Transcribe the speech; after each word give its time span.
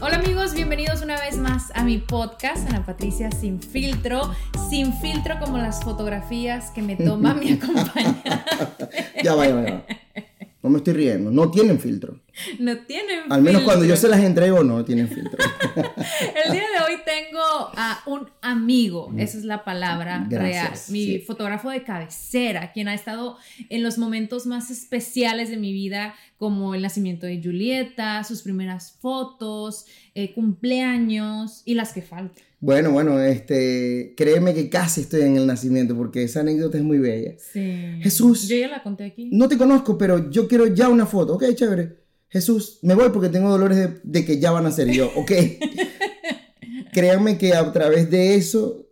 Hola 0.00 0.16
amigos, 0.16 0.54
bienvenidos 0.54 1.02
una 1.02 1.18
vez 1.20 1.36
más 1.36 1.70
a 1.74 1.82
mi 1.82 1.98
podcast, 1.98 2.68
Ana 2.68 2.84
Patricia 2.86 3.30
Sin 3.32 3.60
Filtro. 3.60 4.32
Sin 4.70 4.92
filtro 4.94 5.38
como 5.40 5.58
las 5.58 5.82
fotografías 5.82 6.70
que 6.70 6.82
me 6.82 6.96
toma 6.96 7.34
mi 7.34 7.52
acompañante. 7.62 8.30
ya 9.22 9.34
va, 9.34 9.46
ya 9.46 9.54
va, 9.54 9.64
ya 9.64 9.74
va. 9.74 9.84
No 10.62 10.70
me 10.70 10.78
estoy 10.78 10.94
riendo, 10.94 11.30
no 11.30 11.50
tienen 11.50 11.78
filtro. 11.78 12.20
No 12.58 12.76
tienen 12.78 13.20
Al 13.30 13.42
menos 13.42 13.60
filtro. 13.60 13.64
cuando 13.64 13.84
yo 13.84 13.96
se 13.96 14.08
las 14.08 14.20
entrego, 14.20 14.62
no 14.64 14.84
tienen 14.84 15.08
filtro. 15.08 15.38
El 16.44 16.52
día 16.52 16.62
de 16.62 16.67
hoy 16.88 16.96
tengo 17.04 17.40
a 17.40 18.02
un 18.06 18.28
amigo, 18.40 19.12
esa 19.18 19.38
es 19.38 19.44
la 19.44 19.64
palabra 19.64 20.26
Gracias, 20.28 20.88
real, 20.88 20.92
mi 20.92 21.04
sí. 21.04 21.18
fotógrafo 21.20 21.70
de 21.70 21.82
cabecera, 21.82 22.72
quien 22.72 22.88
ha 22.88 22.94
estado 22.94 23.36
en 23.68 23.82
los 23.82 23.98
momentos 23.98 24.46
más 24.46 24.70
especiales 24.70 25.50
de 25.50 25.58
mi 25.58 25.72
vida, 25.72 26.14
como 26.38 26.74
el 26.74 26.82
nacimiento 26.82 27.26
de 27.26 27.42
Julieta, 27.42 28.24
sus 28.24 28.42
primeras 28.42 28.92
fotos, 29.00 29.86
eh, 30.14 30.32
cumpleaños 30.32 31.62
y 31.64 31.74
las 31.74 31.92
que 31.92 32.02
faltan. 32.02 32.42
Bueno, 32.60 32.90
bueno, 32.90 33.20
este, 33.20 34.14
créeme 34.16 34.54
que 34.54 34.68
casi 34.68 35.02
estoy 35.02 35.22
en 35.22 35.36
el 35.36 35.46
nacimiento 35.46 35.96
porque 35.96 36.24
esa 36.24 36.40
anécdota 36.40 36.78
es 36.78 36.84
muy 36.84 36.98
bella. 36.98 37.34
Sí. 37.38 38.00
Jesús. 38.00 38.48
Yo 38.48 38.56
ya 38.56 38.68
la 38.68 38.82
conté 38.82 39.04
aquí. 39.04 39.28
No 39.32 39.48
te 39.48 39.56
conozco, 39.56 39.96
pero 39.96 40.30
yo 40.30 40.48
quiero 40.48 40.66
ya 40.66 40.88
una 40.88 41.06
foto. 41.06 41.34
Ok, 41.34 41.44
chévere. 41.54 41.98
Jesús, 42.30 42.80
me 42.82 42.94
voy 42.94 43.10
porque 43.10 43.28
tengo 43.28 43.48
dolores 43.48 43.78
de, 43.78 44.00
de 44.02 44.24
que 44.24 44.38
ya 44.38 44.50
van 44.50 44.66
a 44.66 44.72
ser 44.72 44.90
yo. 44.90 45.10
Ok. 45.14 45.32
Créanme 46.98 47.38
que 47.38 47.54
a 47.54 47.72
través 47.72 48.10
de 48.10 48.34
eso 48.34 48.86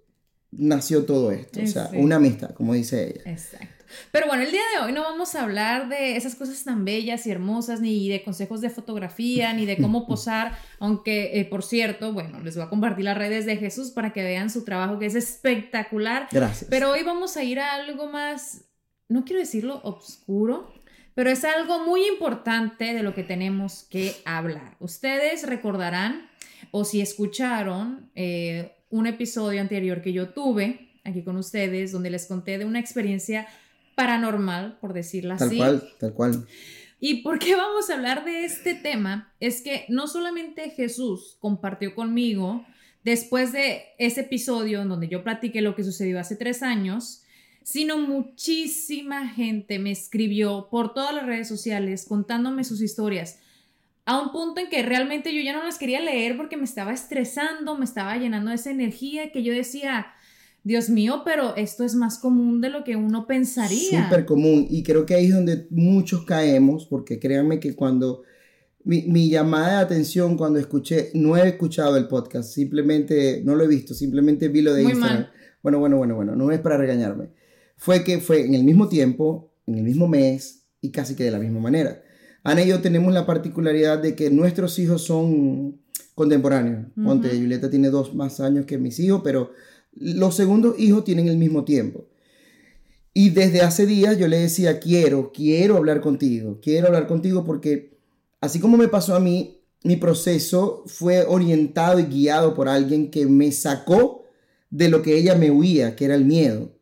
nació 0.50 1.04
todo 1.04 1.30
esto. 1.32 1.60
O 1.62 1.66
sea, 1.66 1.88
Sí. 1.90 1.96
una 1.98 2.16
amistad, 2.16 2.50
como 2.54 2.74
dice 2.74 3.08
ella. 3.08 3.30
Exacto. 3.30 3.68
Pero 4.10 4.26
bueno, 4.26 4.42
el 4.42 4.50
día 4.50 4.62
de 4.74 4.84
hoy 4.84 4.92
no 4.92 5.02
vamos 5.02 5.34
a 5.34 5.42
hablar 5.42 5.88
de 5.88 6.16
esas 6.16 6.34
cosas 6.34 6.62
tan 6.64 6.84
bellas 6.84 7.26
y 7.26 7.30
hermosas, 7.30 7.80
ni 7.80 8.08
de 8.08 8.22
consejos 8.24 8.60
de 8.60 8.68
fotografía, 8.68 9.52
ni 9.52 9.64
de 9.64 9.78
cómo 9.78 10.06
posar, 10.08 10.58
aunque, 10.80 11.38
eh, 11.40 11.44
por 11.44 11.62
cierto, 11.62 12.12
bueno, 12.12 12.40
les 12.40 12.56
voy 12.56 12.64
a 12.64 12.68
compartir 12.68 13.04
las 13.04 13.16
redes 13.16 13.46
de 13.46 13.56
Jesús 13.56 13.90
para 13.92 14.12
que 14.12 14.22
vean 14.22 14.50
su 14.50 14.64
trabajo, 14.64 14.98
que 14.98 15.06
es 15.06 15.14
espectacular. 15.14 16.28
Gracias. 16.32 16.68
Pero 16.68 16.90
hoy 16.90 17.02
vamos 17.04 17.36
a 17.36 17.44
ir 17.44 17.60
a 17.60 17.74
algo 17.74 18.06
más, 18.08 18.62
no 19.08 19.24
quiero 19.24 19.40
decirlo 19.40 19.80
obscuro, 19.84 20.72
pero 21.14 21.30
es 21.30 21.44
algo 21.44 21.86
muy 21.86 22.06
importante 22.06 22.92
de 22.92 23.02
lo 23.02 23.14
que 23.14 23.22
tenemos 23.22 23.84
que 23.88 24.14
hablar. 24.26 24.76
Ustedes 24.80 25.46
recordarán, 25.46 26.28
o 26.70 26.84
si 26.84 27.00
escucharon 27.00 28.10
eh, 28.14 28.72
un 28.90 29.06
episodio 29.06 29.60
anterior 29.60 30.02
que 30.02 30.12
yo 30.12 30.30
tuve 30.30 30.90
aquí 31.04 31.22
con 31.22 31.36
ustedes, 31.36 31.92
donde 31.92 32.10
les 32.10 32.26
conté 32.26 32.58
de 32.58 32.64
una 32.64 32.80
experiencia 32.80 33.46
paranormal, 33.94 34.78
por 34.80 34.92
decirla 34.92 35.36
tal 35.36 35.48
así. 35.48 35.56
cual, 35.56 35.88
tal 35.98 36.12
cual. 36.12 36.46
¿Y 36.98 37.22
por 37.22 37.38
qué 37.38 37.54
vamos 37.56 37.90
a 37.90 37.94
hablar 37.94 38.24
de 38.24 38.44
este 38.44 38.74
tema? 38.74 39.32
Es 39.40 39.62
que 39.62 39.84
no 39.88 40.06
solamente 40.08 40.70
Jesús 40.70 41.36
compartió 41.40 41.94
conmigo 41.94 42.64
después 43.04 43.52
de 43.52 43.82
ese 43.98 44.22
episodio 44.22 44.82
en 44.82 44.88
donde 44.88 45.08
yo 45.08 45.22
platiqué 45.22 45.60
lo 45.60 45.76
que 45.76 45.84
sucedió 45.84 46.18
hace 46.18 46.36
tres 46.36 46.62
años, 46.62 47.22
sino 47.62 47.98
muchísima 47.98 49.28
gente 49.28 49.78
me 49.78 49.90
escribió 49.90 50.68
por 50.70 50.94
todas 50.94 51.14
las 51.14 51.26
redes 51.26 51.48
sociales 51.48 52.06
contándome 52.08 52.64
sus 52.64 52.80
historias. 52.80 53.38
A 54.06 54.20
un 54.20 54.32
punto 54.32 54.60
en 54.60 54.70
que 54.70 54.82
realmente 54.82 55.34
yo 55.34 55.42
ya 55.42 55.52
no 55.52 55.64
las 55.64 55.78
quería 55.78 56.00
leer 56.00 56.36
porque 56.36 56.56
me 56.56 56.64
estaba 56.64 56.92
estresando, 56.92 57.76
me 57.76 57.84
estaba 57.84 58.16
llenando 58.16 58.50
de 58.50 58.56
esa 58.56 58.70
energía 58.70 59.32
que 59.32 59.42
yo 59.42 59.52
decía, 59.52 60.06
Dios 60.62 60.88
mío, 60.88 61.22
pero 61.24 61.54
esto 61.56 61.84
es 61.84 61.94
más 61.94 62.18
común 62.18 62.60
de 62.60 62.70
lo 62.70 62.84
que 62.84 62.96
uno 62.96 63.26
pensaría. 63.26 64.04
Súper 64.04 64.24
común. 64.24 64.66
Y 64.70 64.82
creo 64.82 65.06
que 65.06 65.14
ahí 65.14 65.26
es 65.26 65.34
donde 65.34 65.66
muchos 65.70 66.24
caemos, 66.24 66.86
porque 66.86 67.18
créanme 67.18 67.60
que 67.60 67.74
cuando 67.74 68.22
mi, 68.84 69.02
mi 69.02 69.28
llamada 69.28 69.78
de 69.78 69.84
atención, 69.84 70.36
cuando 70.36 70.58
escuché, 70.60 71.10
no 71.14 71.36
he 71.36 71.48
escuchado 71.48 71.96
el 71.96 72.06
podcast, 72.06 72.52
simplemente 72.52 73.42
no 73.44 73.56
lo 73.56 73.64
he 73.64 73.68
visto, 73.68 73.92
simplemente 73.92 74.48
vi 74.48 74.62
lo 74.62 74.72
de 74.72 74.84
Muy 74.84 74.92
Instagram. 74.92 75.18
mal. 75.18 75.32
Bueno, 75.62 75.78
bueno, 75.80 75.96
bueno, 75.96 76.14
bueno, 76.14 76.36
no 76.36 76.52
es 76.52 76.60
para 76.60 76.76
regañarme. 76.76 77.30
Fue 77.76 78.04
que 78.04 78.20
fue 78.20 78.46
en 78.46 78.54
el 78.54 78.62
mismo 78.62 78.88
tiempo, 78.88 79.52
en 79.66 79.74
el 79.76 79.82
mismo 79.82 80.06
mes 80.06 80.64
y 80.80 80.90
casi 80.92 81.16
que 81.16 81.24
de 81.24 81.32
la 81.32 81.40
misma 81.40 81.58
manera. 81.58 82.02
Ana 82.46 82.62
y 82.62 82.68
yo 82.68 82.80
tenemos 82.80 83.12
la 83.12 83.26
particularidad 83.26 83.98
de 83.98 84.14
que 84.14 84.30
nuestros 84.30 84.78
hijos 84.78 85.02
son 85.02 85.80
contemporáneos. 86.14 86.86
Ponte, 86.94 87.28
Ujú. 87.28 87.36
Julieta 87.38 87.68
tiene 87.68 87.90
dos 87.90 88.14
más 88.14 88.38
años 88.38 88.66
que 88.66 88.78
mis 88.78 89.00
hijos, 89.00 89.20
pero 89.24 89.50
los 89.92 90.36
segundos 90.36 90.76
hijos 90.78 91.02
tienen 91.02 91.26
el 91.26 91.38
mismo 91.38 91.64
tiempo. 91.64 92.06
Y 93.12 93.30
desde 93.30 93.62
hace 93.62 93.84
días 93.84 94.16
yo 94.16 94.28
le 94.28 94.38
decía, 94.38 94.78
quiero, 94.78 95.32
quiero 95.32 95.76
hablar 95.76 96.00
contigo, 96.00 96.60
quiero 96.62 96.86
hablar 96.86 97.08
contigo 97.08 97.44
porque 97.44 97.98
así 98.40 98.60
como 98.60 98.76
me 98.76 98.88
pasó 98.88 99.16
a 99.16 99.20
mí, 99.20 99.62
mi 99.82 99.96
proceso 99.96 100.84
fue 100.86 101.24
orientado 101.24 101.98
y 101.98 102.04
guiado 102.04 102.54
por 102.54 102.68
alguien 102.68 103.10
que 103.10 103.26
me 103.26 103.50
sacó 103.50 104.22
de 104.70 104.88
lo 104.88 105.02
que 105.02 105.16
ella 105.16 105.34
me 105.34 105.50
huía, 105.50 105.96
que 105.96 106.04
era 106.04 106.14
el 106.14 106.24
miedo. 106.24 106.72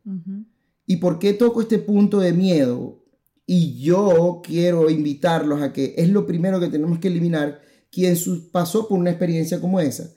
¿Y 0.86 0.96
por 0.96 1.18
qué 1.18 1.32
toco 1.32 1.62
este 1.62 1.78
punto 1.78 2.20
de 2.20 2.32
miedo? 2.32 3.03
Y 3.46 3.82
yo 3.82 4.40
quiero 4.42 4.88
invitarlos 4.88 5.62
a 5.62 5.72
que 5.72 5.94
es 5.96 6.08
lo 6.08 6.26
primero 6.26 6.60
que 6.60 6.68
tenemos 6.68 6.98
que 6.98 7.08
eliminar 7.08 7.60
quien 7.90 8.16
pasó 8.50 8.88
por 8.88 8.98
una 8.98 9.10
experiencia 9.10 9.60
como 9.60 9.80
esa. 9.80 10.10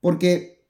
Porque 0.00 0.60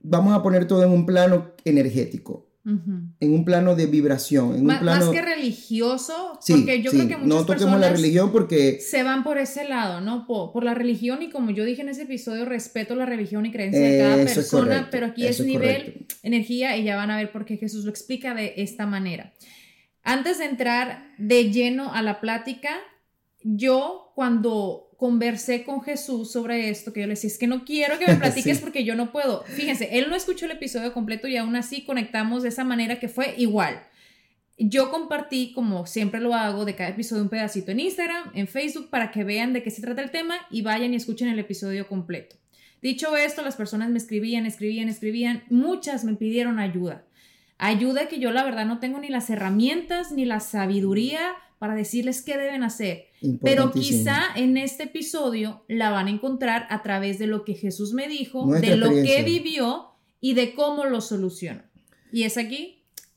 vamos 0.00 0.34
a 0.34 0.42
poner 0.42 0.66
todo 0.66 0.84
en 0.84 0.90
un 0.90 1.06
plano 1.06 1.52
energético, 1.64 2.46
en 2.64 3.32
un 3.32 3.44
plano 3.44 3.76
de 3.76 3.86
vibración, 3.86 4.56
en 4.56 4.68
un 4.68 4.78
plano... 4.78 5.06
Más 5.06 5.14
que 5.14 5.22
religioso, 5.22 6.36
Sí, 6.40 6.52
porque 6.52 6.82
yo 6.82 6.90
sí, 6.90 6.96
creo 6.96 7.08
que 7.08 7.16
muchas 7.16 7.28
no 7.28 7.46
toquemos 7.46 7.78
la 7.78 7.90
religión 7.90 8.32
porque... 8.32 8.80
se 8.80 9.04
van 9.04 9.22
por 9.22 9.38
ese 9.38 9.68
lado, 9.68 10.00
¿no? 10.00 10.26
Por, 10.26 10.52
por 10.52 10.64
la 10.64 10.74
religión 10.74 11.22
y 11.22 11.30
como 11.30 11.52
yo 11.52 11.64
dije 11.64 11.82
en 11.82 11.90
ese 11.90 12.02
episodio, 12.02 12.44
respeto 12.44 12.96
la 12.96 13.06
religión 13.06 13.46
y 13.46 13.52
creencia 13.52 13.80
de 13.80 13.98
cada 13.98 14.22
Eso 14.22 14.34
persona, 14.34 14.64
correcto, 14.64 14.88
pero 14.90 15.06
aquí 15.06 15.26
es 15.26 15.40
nivel 15.44 15.84
correcto. 15.84 16.14
energía 16.24 16.76
y 16.76 16.82
ya 16.82 16.96
van 16.96 17.12
a 17.12 17.16
ver 17.16 17.30
por 17.30 17.44
qué 17.44 17.56
Jesús 17.56 17.84
lo 17.84 17.90
explica 17.90 18.34
de 18.34 18.54
esta 18.56 18.84
manera. 18.84 19.32
Antes 20.08 20.38
de 20.38 20.44
entrar 20.44 21.12
de 21.18 21.50
lleno 21.50 21.92
a 21.92 22.00
la 22.00 22.20
plática, 22.20 22.78
yo 23.42 24.12
cuando 24.14 24.94
conversé 24.96 25.64
con 25.64 25.82
Jesús 25.82 26.30
sobre 26.30 26.70
esto, 26.70 26.92
que 26.92 27.00
yo 27.00 27.06
le 27.08 27.14
decía, 27.14 27.26
es 27.28 27.38
que 27.38 27.48
no 27.48 27.64
quiero 27.64 27.98
que 27.98 28.06
me 28.06 28.14
platiques 28.20 28.58
Sí. 28.58 28.62
porque 28.62 28.84
yo 28.84 28.94
no 28.94 29.10
puedo. 29.10 29.42
Fíjense, 29.42 29.98
él 29.98 30.06
no 30.08 30.14
escuchó 30.14 30.46
el 30.46 30.52
episodio 30.52 30.92
completo 30.92 31.26
y 31.26 31.36
aún 31.36 31.56
así 31.56 31.84
conectamos 31.84 32.44
de 32.44 32.50
esa 32.50 32.62
manera 32.62 33.00
que 33.00 33.08
fue 33.08 33.34
igual. 33.36 33.82
Yo 34.58 34.92
compartí, 34.92 35.52
como 35.52 35.86
siempre 35.86 36.20
lo 36.20 36.34
hago, 36.34 36.64
de 36.64 36.76
cada 36.76 36.90
episodio 36.90 37.24
un 37.24 37.28
pedacito 37.28 37.72
en 37.72 37.80
Instagram, 37.80 38.30
en 38.34 38.46
Facebook, 38.46 38.90
para 38.90 39.10
que 39.10 39.24
vean 39.24 39.52
de 39.52 39.64
qué 39.64 39.72
se 39.72 39.82
trata 39.82 40.02
el 40.02 40.12
tema 40.12 40.36
y 40.52 40.62
vayan 40.62 40.92
y 40.92 40.96
escuchen 40.96 41.26
el 41.28 41.40
episodio 41.40 41.88
completo. 41.88 42.36
Dicho 42.80 43.16
esto, 43.16 43.42
las 43.42 43.56
personas 43.56 43.90
me 43.90 43.98
escribían, 43.98 44.46
escribían, 44.46 44.88
escribían. 44.88 45.42
Muchas 45.50 46.04
me 46.04 46.14
pidieron 46.14 46.60
ayuda. 46.60 47.04
Ayuda 47.58 48.08
que 48.08 48.18
yo 48.18 48.30
la 48.32 48.44
verdad 48.44 48.66
no 48.66 48.78
tengo 48.78 48.98
ni 48.98 49.08
las 49.08 49.30
herramientas 49.30 50.12
ni 50.12 50.24
la 50.24 50.40
sabiduría 50.40 51.20
para 51.58 51.74
decirles 51.74 52.22
qué 52.22 52.36
deben 52.36 52.62
hacer. 52.62 53.06
Pero 53.42 53.72
quizá 53.72 54.22
en 54.36 54.56
este 54.56 54.84
episodio 54.84 55.64
la 55.68 55.90
van 55.90 56.06
a 56.06 56.10
encontrar 56.10 56.66
a 56.70 56.82
través 56.82 57.18
de 57.18 57.26
lo 57.26 57.44
que 57.44 57.54
Jesús 57.54 57.92
me 57.92 58.08
dijo, 58.08 58.44
Nuestra 58.44 58.70
de 58.70 58.76
lo 58.76 58.90
que 58.90 59.22
vivió 59.22 59.88
y 60.20 60.34
de 60.34 60.54
cómo 60.54 60.84
lo 60.84 61.00
solucionó. 61.00 61.62
Y 62.12 62.24
es 62.24 62.36
aquí 62.36 62.76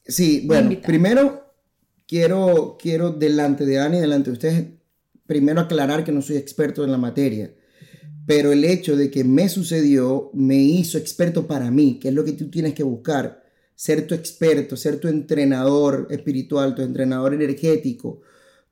Sí, 0.10 0.44
bueno, 0.48 0.72
primero 0.84 1.54
quiero, 2.08 2.78
quiero 2.82 3.12
delante 3.12 3.64
de 3.64 3.78
Ana 3.78 3.98
y 3.98 4.02
delante 4.02 4.32
de 4.32 4.34
ustedes, 4.34 4.66
primero 5.28 5.62
aclarar 5.62 6.04
que 6.04 6.12
no 6.12 6.24
soy 6.24 6.38
experto 6.38 6.84
en 6.84 6.92
la 6.92 6.98
materia, 6.98 7.54
pero 8.26 8.52
el 8.52 8.66
hecho 8.66 8.98
de 8.98 9.12
que 9.12 9.24
me 9.24 9.50
sucedió 9.50 10.32
me 10.34 10.56
hizo 10.56 10.98
experto 10.98 11.46
para 11.46 11.70
mí, 11.70 12.00
que 12.00 12.08
es 12.08 12.16
lo 12.16 12.26
que 12.26 12.32
tú 12.32 12.50
tienes 12.50 12.74
que 12.74 12.82
buscar, 12.82 13.39
ser 13.80 14.06
tu 14.06 14.14
experto, 14.14 14.76
ser 14.76 15.00
tu 15.00 15.08
entrenador 15.08 16.08
espiritual, 16.10 16.76
tu 16.76 16.82
entrenador 16.82 17.34
energético, 17.34 18.20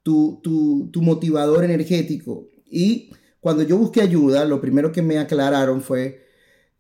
tu, 0.04 0.42
tu, 0.44 0.90
tu 0.92 1.02
motivador 1.02 1.64
energético. 1.64 2.50
Y 2.70 3.12
cuando 3.40 3.64
yo 3.64 3.78
busqué 3.78 4.02
ayuda, 4.02 4.44
lo 4.44 4.60
primero 4.60 4.92
que 4.92 5.02
me 5.02 5.18
aclararon 5.18 5.80
fue, 5.80 6.26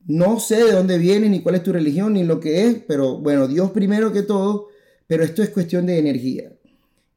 no 0.07 0.41
sé 0.41 0.62
de 0.62 0.74
dónde 0.74 0.97
vienes, 0.97 1.29
ni 1.29 1.41
cuál 1.41 1.56
es 1.56 1.63
tu 1.63 1.71
religión, 1.71 2.15
ni 2.15 2.25
lo 2.25 2.41
que 2.41 2.65
es, 2.65 2.75
pero 2.85 3.18
bueno, 3.18 3.47
Dios 3.47 3.71
primero 3.71 4.12
que 4.12 4.24
todo, 4.24 4.68
pero 5.07 5.23
esto 5.23 5.41
es 5.41 5.47
cuestión 5.47 5.85
de 5.85 5.97
energía. 5.97 6.51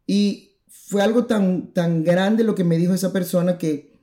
Y 0.07 0.59
fue 0.69 1.03
algo 1.03 1.27
tan, 1.27 1.73
tan 1.73 2.05
grande 2.05 2.45
lo 2.45 2.55
que 2.55 2.63
me 2.63 2.79
dijo 2.79 2.95
esa 2.95 3.13
persona 3.13 3.59
que 3.59 3.95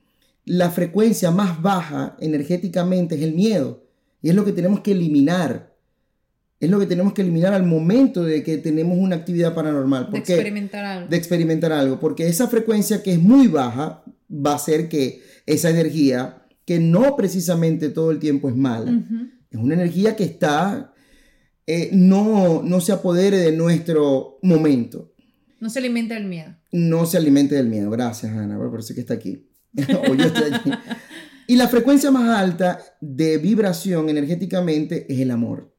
la 0.43 0.71
frecuencia 0.71 1.31
más 1.31 1.61
baja 1.61 2.17
energéticamente 2.19 3.15
es 3.15 3.21
el 3.21 3.33
miedo. 3.33 3.85
Y 4.21 4.27
es 4.27 4.35
lo 4.35 4.43
que 4.43 4.51
tenemos 4.51 4.81
que 4.81 4.91
eliminar. 4.91 5.76
Es 6.59 6.69
lo 6.69 6.79
que 6.79 6.87
tenemos 6.87 7.13
que 7.13 7.21
eliminar 7.21 7.53
al 7.53 7.63
momento 7.63 8.23
de 8.23 8.41
que 8.43 8.57
tenemos 8.57 8.97
una 8.97 9.15
actividad 9.15 9.53
paranormal. 9.53 10.09
de 10.11 10.17
experimentar 10.17 10.85
algo. 10.85 11.09
De 11.09 11.17
experimentar 11.17 11.71
algo. 11.71 11.99
Porque 11.99 12.27
esa 12.27 12.47
frecuencia 12.47 13.03
que 13.03 13.13
es 13.13 13.19
muy 13.19 13.47
baja 13.47 14.03
va 14.29 14.53
a 14.53 14.55
hacer 14.55 14.89
que 14.89 15.21
esa 15.45 15.69
energía, 15.69 16.45
que 16.65 16.79
no 16.79 17.15
precisamente 17.15 17.89
todo 17.89 18.11
el 18.11 18.19
tiempo 18.19 18.49
es 18.49 18.55
mala, 18.55 18.91
es 19.51 19.57
una 19.57 19.75
energía 19.75 20.15
que 20.15 20.23
está, 20.23 20.93
eh, 21.67 21.89
no, 21.93 22.63
no 22.63 22.81
se 22.81 22.91
apodere 22.91 23.37
de 23.37 23.51
nuestro 23.51 24.39
momento. 24.41 25.13
No 25.59 25.69
se 25.69 25.79
alimente 25.79 26.13
del 26.13 26.25
miedo. 26.25 26.55
No 26.71 27.05
se 27.05 27.17
alimente 27.17 27.55
del 27.55 27.67
miedo. 27.67 27.89
Gracias, 27.89 28.31
Ana, 28.33 28.57
por 28.57 28.79
eso 28.79 28.93
que 28.93 29.01
está 29.01 29.13
aquí. 29.13 29.47
o 30.09 30.15
yo 30.15 30.25
estoy 30.25 30.53
aquí. 30.53 30.71
Y 31.47 31.55
la 31.55 31.67
frecuencia 31.67 32.11
más 32.11 32.37
alta 32.37 32.79
de 32.99 33.37
vibración 33.37 34.09
energéticamente 34.09 35.05
es 35.11 35.19
el 35.19 35.31
amor. 35.31 35.73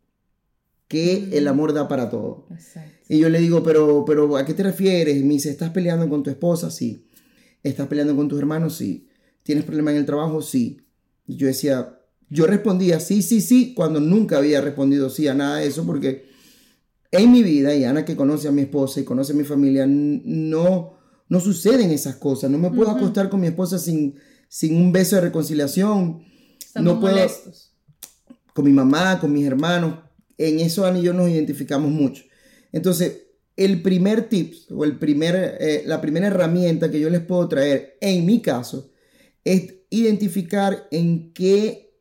Que 0.89 1.29
el 1.33 1.47
amor 1.47 1.73
da 1.73 1.87
para 1.87 2.11
todo. 2.11 2.47
Exacto. 2.51 3.05
Y 3.09 3.19
yo 3.19 3.29
le 3.29 3.41
digo, 3.41 3.63
pero, 3.63 4.05
pero 4.07 4.37
¿a 4.37 4.45
qué 4.45 4.55
te 4.55 4.63
refieres? 4.63 5.23
Me 5.23 5.35
dice, 5.35 5.51
¿estás 5.51 5.71
peleando 5.71 6.09
con 6.09 6.23
tu 6.23 6.31
esposa? 6.31 6.71
Sí. 6.71 7.07
¿Estás 7.63 7.89
peleando 7.89 8.17
con 8.17 8.29
tus 8.29 8.39
hermanos? 8.39 8.77
Sí. 8.77 9.09
¿Tienes 9.43 9.65
problemas 9.65 9.93
en 9.93 10.01
el 10.01 10.07
trabajo? 10.07 10.43
Sí. 10.43 10.81
Y 11.27 11.37
yo 11.37 11.47
decía, 11.47 11.99
yo 12.31 12.47
respondía 12.47 13.01
sí, 13.01 13.23
sí, 13.23 13.41
sí, 13.41 13.75
cuando 13.75 14.01
nunca 14.01 14.39
había 14.39 14.61
respondido 14.61 15.09
sí 15.11 15.29
a 15.29 15.35
nada 15.35 15.59
de 15.59 15.67
eso, 15.67 15.85
porque 15.87 16.29
en 17.11 17.33
mi 17.33 17.43
vida, 17.43 17.75
y 17.75 17.85
Ana 17.85 18.05
que 18.05 18.17
conoce 18.17 18.49
a 18.49 18.53
mi 18.53 18.63
esposa 18.63 19.01
y 19.01 19.05
conoce 19.05 19.33
a 19.33 19.37
mi 19.37 19.45
familia, 19.45 19.87
no, 19.89 20.99
no 21.29 21.41
suceden 21.41 21.91
esas 21.91 22.17
cosas. 22.17 22.51
No 22.51 22.59
me 22.59 22.71
puedo 22.71 22.91
acostar 22.91 23.31
con 23.31 23.41
mi 23.41 23.47
esposa 23.47 23.79
sin, 23.79 24.17
sin 24.49 24.77
un 24.77 24.93
beso 24.93 25.17
de 25.17 25.23
reconciliación. 25.23 26.23
no 26.75 27.01
puedo 27.01 27.15
molestos. 27.15 27.73
con 28.53 28.67
mi 28.67 28.73
mamá, 28.73 29.19
con 29.21 29.33
mis 29.33 29.47
hermanos. 29.47 29.95
En 30.39 30.61
eso 30.61 30.87
Ana 30.87 31.01
y 31.01 31.03
yo 31.03 31.13
nos 31.13 31.29
identificamos 31.29 31.91
mucho. 31.91 32.25
Entonces, 32.73 33.25
el 33.57 33.83
primer 33.83 34.29
tip 34.29 34.55
o 34.71 34.85
el 34.85 34.99
primer, 34.99 35.57
eh, 35.61 35.83
la 35.85 36.01
primera 36.01 36.29
herramienta 36.29 36.91
que 36.91 37.01
yo 37.01 37.11
les 37.11 37.21
puedo 37.21 37.49
traer 37.49 37.99
en 38.01 38.25
mi 38.25 38.41
caso 38.41 38.93
es 39.45 39.75
identificar 39.91 40.87
en 40.93 41.33
qué, 41.33 41.93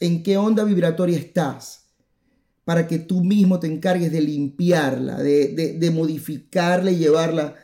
en 0.00 0.24
qué 0.24 0.36
onda 0.36 0.64
vibratoria 0.64 1.16
estás 1.16 1.90
para 2.64 2.88
que 2.88 2.98
tú 2.98 3.22
mismo 3.22 3.60
te 3.60 3.68
encargues 3.68 4.10
de 4.10 4.22
limpiarla, 4.22 5.22
de, 5.22 5.48
de, 5.48 5.78
de 5.78 5.90
modificarla 5.90 6.90
y 6.90 6.96
llevarla 6.96 7.54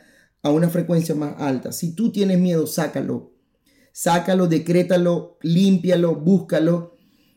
a 0.42 0.50
una 0.50 0.68
frecuencia 0.68 1.14
más 1.14 1.34
alta. 1.38 1.72
Si 1.72 1.94
tú 1.94 2.12
tienes 2.12 2.38
miedo, 2.38 2.66
sácalo. 2.66 3.32
Sácalo, 3.92 4.46
decrétalo, 4.46 5.38
límpialo, 5.42 6.14
búscalo. 6.14 6.96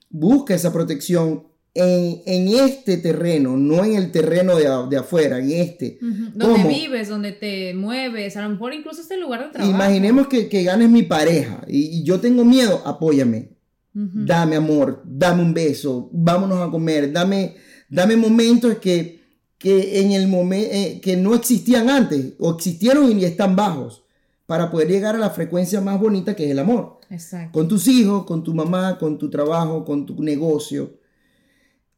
Busca 0.09 0.53
esa 0.53 0.71
protección 0.71 1.50
en, 1.73 2.47
este 2.49 2.97
terreno, 2.97 3.55
no 3.57 3.85
en 3.85 3.95
el 3.95 4.11
terreno 4.11 4.55
de, 4.55 4.97
afuera, 4.97 5.39
en 5.39 5.51
este. 5.51 5.99
Donde 6.01 6.67
vives, 6.67 7.07
donde 7.07 7.31
te 7.31 7.73
mueves, 7.73 8.35
a 8.37 8.43
lo 8.43 8.49
mejor 8.49 8.73
incluso 8.73 9.01
este 9.01 9.17
lugar 9.17 9.45
de 9.45 9.51
trabajo. 9.51 9.71
Imaginemos 9.71 10.27
que, 10.27 10.49
que 10.49 10.63
ganes 10.63 10.89
mi 10.89 11.03
pareja 11.03 11.63
y, 11.67 12.03
yo 12.03 12.19
tengo 12.19 12.43
miedo, 12.43 12.81
apóyame. 12.85 13.49
Dame 13.93 14.55
amor, 14.55 15.03
dame 15.05 15.43
un 15.43 15.53
beso, 15.53 16.09
vámonos 16.13 16.65
a 16.65 16.71
comer, 16.71 17.11
dame, 17.11 17.55
dame 17.89 18.15
momentos 18.15 18.77
que, 18.77 19.19
que, 19.57 19.99
en 19.99 20.13
el 20.13 20.29
momento 20.29 20.69
eh, 20.71 21.01
que 21.03 21.17
no 21.17 21.35
existían 21.35 21.89
antes 21.89 22.35
o 22.39 22.51
existieron 22.51 23.19
y 23.19 23.25
están 23.25 23.57
bajos 23.57 24.05
para 24.45 24.71
poder 24.71 24.87
llegar 24.87 25.15
a 25.15 25.19
la 25.19 25.31
frecuencia 25.31 25.81
más 25.81 25.99
bonita 25.99 26.37
que 26.37 26.45
es 26.45 26.51
el 26.51 26.59
amor. 26.59 27.01
Exacto. 27.09 27.51
Con 27.51 27.67
tus 27.67 27.85
hijos, 27.89 28.23
con 28.23 28.45
tu 28.45 28.53
mamá, 28.53 28.97
con 28.97 29.17
tu 29.17 29.29
trabajo, 29.29 29.83
con 29.83 30.05
tu 30.05 30.23
negocio 30.23 31.00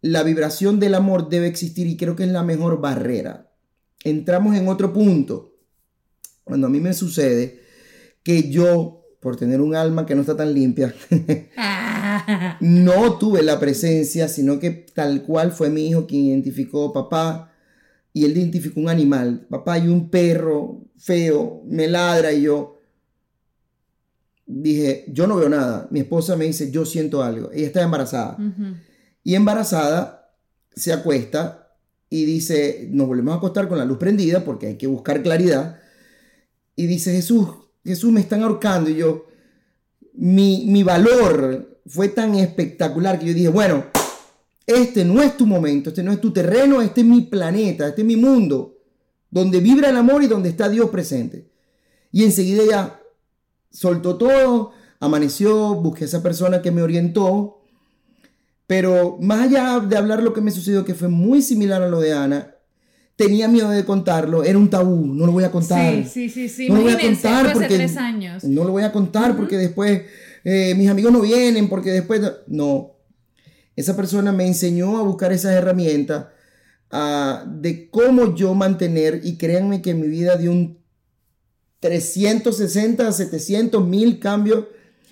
la 0.03 0.21
vibración 0.23 0.81
del 0.81 0.95
amor 0.95 1.29
debe 1.29 1.47
existir 1.47 1.87
y 1.87 1.95
creo 1.95 2.17
que 2.17 2.25
es 2.25 2.29
la 2.29 2.43
mejor 2.43 2.81
barrera. 2.81 3.49
Entramos 4.03 4.53
en 4.57 4.67
otro 4.67 4.91
punto. 4.91 5.55
Cuando 6.43 6.67
a 6.67 6.69
mí 6.69 6.81
me 6.81 6.93
sucede 6.93 7.61
que 8.21 8.49
yo, 8.49 9.05
por 9.21 9.37
tener 9.37 9.61
un 9.61 9.75
alma 9.75 10.05
que 10.05 10.13
no 10.13 10.19
está 10.19 10.35
tan 10.35 10.53
limpia, 10.53 10.93
no 12.59 13.17
tuve 13.17 13.43
la 13.43 13.61
presencia, 13.61 14.27
sino 14.27 14.59
que 14.59 14.71
tal 14.71 15.23
cual 15.23 15.53
fue 15.53 15.69
mi 15.69 15.87
hijo 15.87 16.05
quien 16.05 16.25
identificó 16.25 16.91
papá 16.91 17.53
y 18.11 18.25
él 18.25 18.37
identificó 18.37 18.81
un 18.81 18.89
animal. 18.89 19.47
Papá, 19.49 19.75
hay 19.75 19.87
un 19.87 20.09
perro 20.09 20.81
feo, 20.97 21.63
me 21.65 21.87
ladra 21.87 22.33
y 22.33 22.41
yo 22.41 22.77
dije, 24.45 25.05
yo 25.07 25.27
no 25.27 25.37
veo 25.37 25.47
nada. 25.47 25.87
Mi 25.91 26.01
esposa 26.01 26.35
me 26.35 26.43
dice, 26.43 26.71
yo 26.71 26.85
siento 26.85 27.23
algo. 27.23 27.51
Ella 27.53 27.67
está 27.67 27.81
embarazada. 27.83 28.37
Y 29.23 29.35
embarazada 29.35 30.31
se 30.75 30.91
acuesta 30.91 31.71
y 32.09 32.25
dice, 32.25 32.87
nos 32.91 33.07
volvemos 33.07 33.33
a 33.33 33.37
acostar 33.37 33.67
con 33.67 33.77
la 33.77 33.85
luz 33.85 33.97
prendida 33.97 34.43
porque 34.43 34.67
hay 34.67 34.77
que 34.77 34.87
buscar 34.87 35.23
claridad. 35.23 35.79
Y 36.75 36.85
dice, 36.85 37.13
Jesús, 37.13 37.47
Jesús 37.83 38.11
me 38.11 38.21
están 38.21 38.43
ahorcando. 38.43 38.89
Y 38.89 38.95
yo, 38.95 39.25
mi, 40.13 40.65
mi 40.67 40.83
valor 40.83 41.79
fue 41.85 42.09
tan 42.09 42.35
espectacular 42.35 43.19
que 43.19 43.27
yo 43.27 43.33
dije, 43.33 43.49
bueno, 43.49 43.85
este 44.65 45.03
no 45.03 45.21
es 45.21 45.35
tu 45.35 45.45
momento, 45.45 45.89
este 45.89 46.03
no 46.03 46.11
es 46.11 46.21
tu 46.21 46.31
terreno, 46.31 46.81
este 46.81 47.01
es 47.01 47.07
mi 47.07 47.21
planeta, 47.21 47.87
este 47.87 48.01
es 48.01 48.07
mi 48.07 48.15
mundo, 48.15 48.77
donde 49.29 49.59
vibra 49.59 49.89
el 49.89 49.97
amor 49.97 50.23
y 50.23 50.27
donde 50.27 50.49
está 50.49 50.69
Dios 50.69 50.89
presente. 50.89 51.47
Y 52.11 52.23
enseguida 52.23 52.63
ella 52.63 52.99
soltó 53.71 54.17
todo, 54.17 54.71
amaneció, 54.99 55.75
busqué 55.75 56.05
esa 56.05 56.21
persona 56.23 56.61
que 56.61 56.71
me 56.71 56.83
orientó 56.83 57.62
pero 58.67 59.17
más 59.19 59.47
allá 59.47 59.79
de 59.79 59.97
hablar 59.97 60.23
lo 60.23 60.33
que 60.33 60.41
me 60.41 60.51
sucedió, 60.51 60.85
que 60.85 60.93
fue 60.93 61.07
muy 61.07 61.41
similar 61.41 61.81
a 61.81 61.89
lo 61.89 61.99
de 61.99 62.13
Ana, 62.13 62.55
tenía 63.15 63.47
miedo 63.47 63.69
de 63.69 63.85
contarlo, 63.85 64.43
era 64.43 64.57
un 64.57 64.69
tabú, 64.69 65.13
no 65.13 65.25
lo 65.25 65.31
voy 65.31 65.43
a 65.43 65.51
contar. 65.51 65.93
Sí, 66.03 66.09
sí, 66.09 66.29
sí, 66.29 66.49
sí. 66.49 66.69
No 66.69 66.75
lo 66.75 66.81
voy 66.83 66.93
a 66.93 66.99
contar 66.99 67.53
porque 67.53 67.75
tres 67.75 67.97
años. 67.97 68.43
No 68.43 68.63
lo 68.63 68.71
voy 68.71 68.83
a 68.83 68.91
contar 68.91 69.35
porque 69.35 69.57
después 69.57 70.03
eh, 70.43 70.73
mis 70.75 70.89
amigos 70.89 71.11
no 71.11 71.21
vienen, 71.21 71.69
porque 71.69 71.91
después 71.91 72.21
no. 72.47 72.91
Esa 73.75 73.95
persona 73.95 74.31
me 74.31 74.45
enseñó 74.45 74.97
a 74.97 75.01
buscar 75.01 75.31
esas 75.31 75.53
herramientas 75.53 76.27
de 77.47 77.89
cómo 77.89 78.35
yo 78.35 78.53
mantener 78.53 79.21
y 79.23 79.37
créanme 79.37 79.81
que 79.81 79.95
mi 79.95 80.07
vida 80.07 80.37
dio 80.37 80.51
un 80.51 80.77
360, 81.79 83.11
700 83.11 83.87
mil 83.87 84.19
cambios 84.19 84.65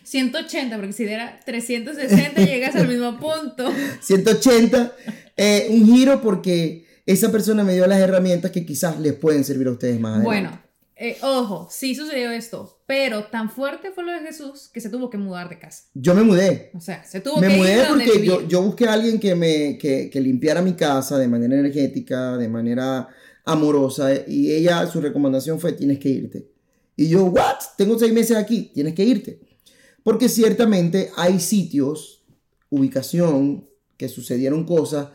180, 0.03 0.75
porque 0.75 0.93
si 0.93 1.03
era 1.05 1.39
360 1.45 2.41
llegas 2.45 2.75
al 2.75 2.87
mismo 2.87 3.19
punto. 3.19 3.71
180, 4.01 4.93
eh, 5.37 5.67
un 5.69 5.85
giro 5.85 6.21
porque 6.21 6.85
esa 7.05 7.31
persona 7.31 7.63
me 7.63 7.73
dio 7.73 7.87
las 7.87 7.99
herramientas 7.99 8.51
que 8.51 8.65
quizás 8.65 8.99
les 8.99 9.13
pueden 9.13 9.43
servir 9.43 9.67
a 9.67 9.71
ustedes 9.71 9.99
más. 9.99 10.23
Bueno, 10.23 10.61
eh, 10.95 11.17
ojo, 11.23 11.67
sí 11.71 11.95
sucedió 11.95 12.31
esto, 12.31 12.83
pero 12.85 13.25
tan 13.25 13.49
fuerte 13.49 13.91
fue 13.91 14.03
lo 14.03 14.11
de 14.11 14.19
Jesús 14.19 14.69
que 14.71 14.79
se 14.81 14.89
tuvo 14.89 15.09
que 15.09 15.17
mudar 15.17 15.49
de 15.49 15.57
casa. 15.57 15.85
Yo 15.93 16.13
me 16.13 16.23
mudé. 16.23 16.71
O 16.75 16.79
sea, 16.79 17.03
se 17.03 17.21
tuvo 17.21 17.37
me 17.37 17.47
que 17.47 17.57
mudé 17.57 17.83
porque 17.89 18.23
yo, 18.23 18.47
yo, 18.47 18.61
busqué 18.61 18.87
a 18.87 18.93
alguien 18.93 19.19
que 19.19 19.33
me 19.33 19.77
que, 19.79 20.09
que 20.11 20.21
limpiara 20.21 20.61
mi 20.61 20.73
casa 20.73 21.17
de 21.17 21.27
manera 21.27 21.55
energética, 21.55 22.37
de 22.37 22.47
manera 22.47 23.07
amorosa, 23.45 24.11
y 24.27 24.51
ella, 24.51 24.85
su 24.85 25.01
recomendación 25.01 25.59
fue, 25.59 25.73
tienes 25.73 25.97
que 25.97 26.09
irte. 26.09 26.47
Y 26.95 27.09
yo, 27.09 27.25
¿what? 27.25 27.57
Tengo 27.77 27.97
seis 27.97 28.13
meses 28.13 28.37
aquí, 28.37 28.71
tienes 28.73 28.93
que 28.93 29.03
irte. 29.03 29.39
Porque 30.03 30.29
ciertamente 30.29 31.11
hay 31.15 31.39
sitios, 31.39 32.23
ubicación, 32.69 33.67
que 33.97 34.09
sucedieron 34.09 34.65
cosas 34.65 35.09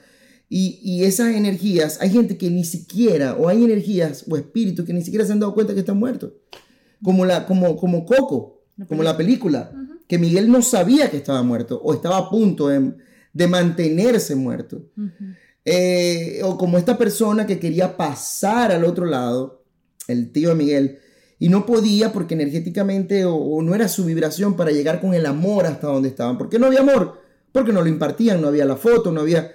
y, 0.48 1.02
esas 1.02 1.34
energías, 1.34 1.98
hay 2.00 2.10
gente 2.10 2.38
que 2.38 2.50
ni 2.50 2.64
siquiera, 2.64 3.34
o 3.34 3.48
hay 3.48 3.64
energías 3.64 4.24
o 4.30 4.36
espíritus 4.36 4.86
que 4.86 4.92
ni 4.92 5.02
siquiera 5.02 5.24
se 5.24 5.32
han 5.32 5.40
dado 5.40 5.54
cuenta 5.54 5.74
que 5.74 5.80
están 5.80 5.98
muertos. 5.98 6.32
Como, 7.02 7.24
la, 7.24 7.46
como, 7.46 7.76
como 7.76 8.06
Coco, 8.06 8.62
como 8.88 9.02
la 9.02 9.16
película, 9.16 9.72
que 10.06 10.18
Miguel 10.18 10.50
no 10.50 10.62
sabía 10.62 11.10
que 11.10 11.16
estaba 11.16 11.42
muerto 11.42 11.80
o 11.82 11.92
estaba 11.92 12.18
a 12.18 12.30
punto 12.30 12.68
de, 12.68 13.48
mantenerse 13.48 14.36
muerto. 14.36 14.84
Eh, 15.64 16.40
o 16.44 16.56
como 16.56 16.78
esta 16.78 16.96
persona 16.96 17.44
que 17.44 17.58
quería 17.58 17.96
pasar 17.96 18.70
al 18.70 18.84
otro 18.84 19.04
lado, 19.04 19.64
el 20.06 20.30
tío 20.30 20.50
de 20.50 20.54
Miguel, 20.54 20.98
y 21.38 21.48
no 21.48 21.66
podía 21.66 22.12
porque 22.12 22.34
energéticamente 22.34 23.24
o, 23.24 23.60
no 23.62 23.74
era 23.74 23.88
su 23.88 24.04
vibración 24.04 24.56
para 24.56 24.70
llegar 24.70 25.00
con 25.00 25.14
el 25.14 25.26
amor 25.26 25.66
hasta 25.66 25.88
donde 25.88 26.08
estaban. 26.08 26.38
¿Por 26.38 26.48
qué 26.48 26.58
no 26.58 26.66
había 26.66 26.80
amor? 26.80 27.22
Porque 27.52 27.72
no 27.72 27.82
lo 27.82 27.88
impartían, 27.88 28.40
no 28.40 28.48
había 28.48 28.64
la 28.64 28.76
foto, 28.76 29.12
no 29.12 29.20
había... 29.20 29.52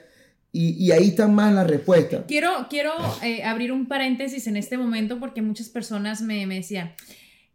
Y, 0.53 0.91
ahí 0.91 1.09
están 1.09 1.33
más 1.33 1.53
las 1.53 1.65
respuestas. 1.65 2.25
Quiero, 2.27 2.67
quiero 2.69 2.91
eh, 3.23 3.41
abrir 3.43 3.71
un 3.71 3.87
paréntesis 3.87 4.47
en 4.47 4.57
este 4.57 4.77
momento 4.77 5.17
porque 5.17 5.41
muchas 5.41 5.69
personas 5.69 6.21
me, 6.21 6.45
me 6.45 6.55
decían, 6.55 6.91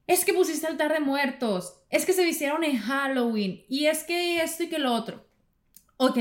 es 0.06 0.24
que 0.24 0.32
pusiste 0.32 0.66
altar 0.66 0.94
de 0.94 1.00
muertos, 1.00 1.74
es 1.90 2.06
que 2.06 2.14
se 2.14 2.24
vistieron 2.24 2.64
en 2.64 2.78
Halloween 2.78 3.64
y 3.68 3.86
es 3.86 4.02
que 4.04 4.42
esto 4.42 4.62
y 4.62 4.68
que 4.68 4.78
lo 4.78 4.94
otro. 4.94 5.26
Ok, 5.98 6.18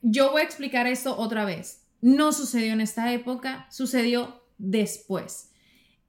yo 0.00 0.30
voy 0.30 0.42
a 0.42 0.44
explicar 0.44 0.86
esto 0.86 1.16
otra 1.16 1.44
vez. 1.44 1.82
No 2.00 2.32
sucedió 2.32 2.72
en 2.72 2.80
esta 2.80 3.12
época, 3.12 3.66
sucedió 3.70 4.44
después. 4.58 5.49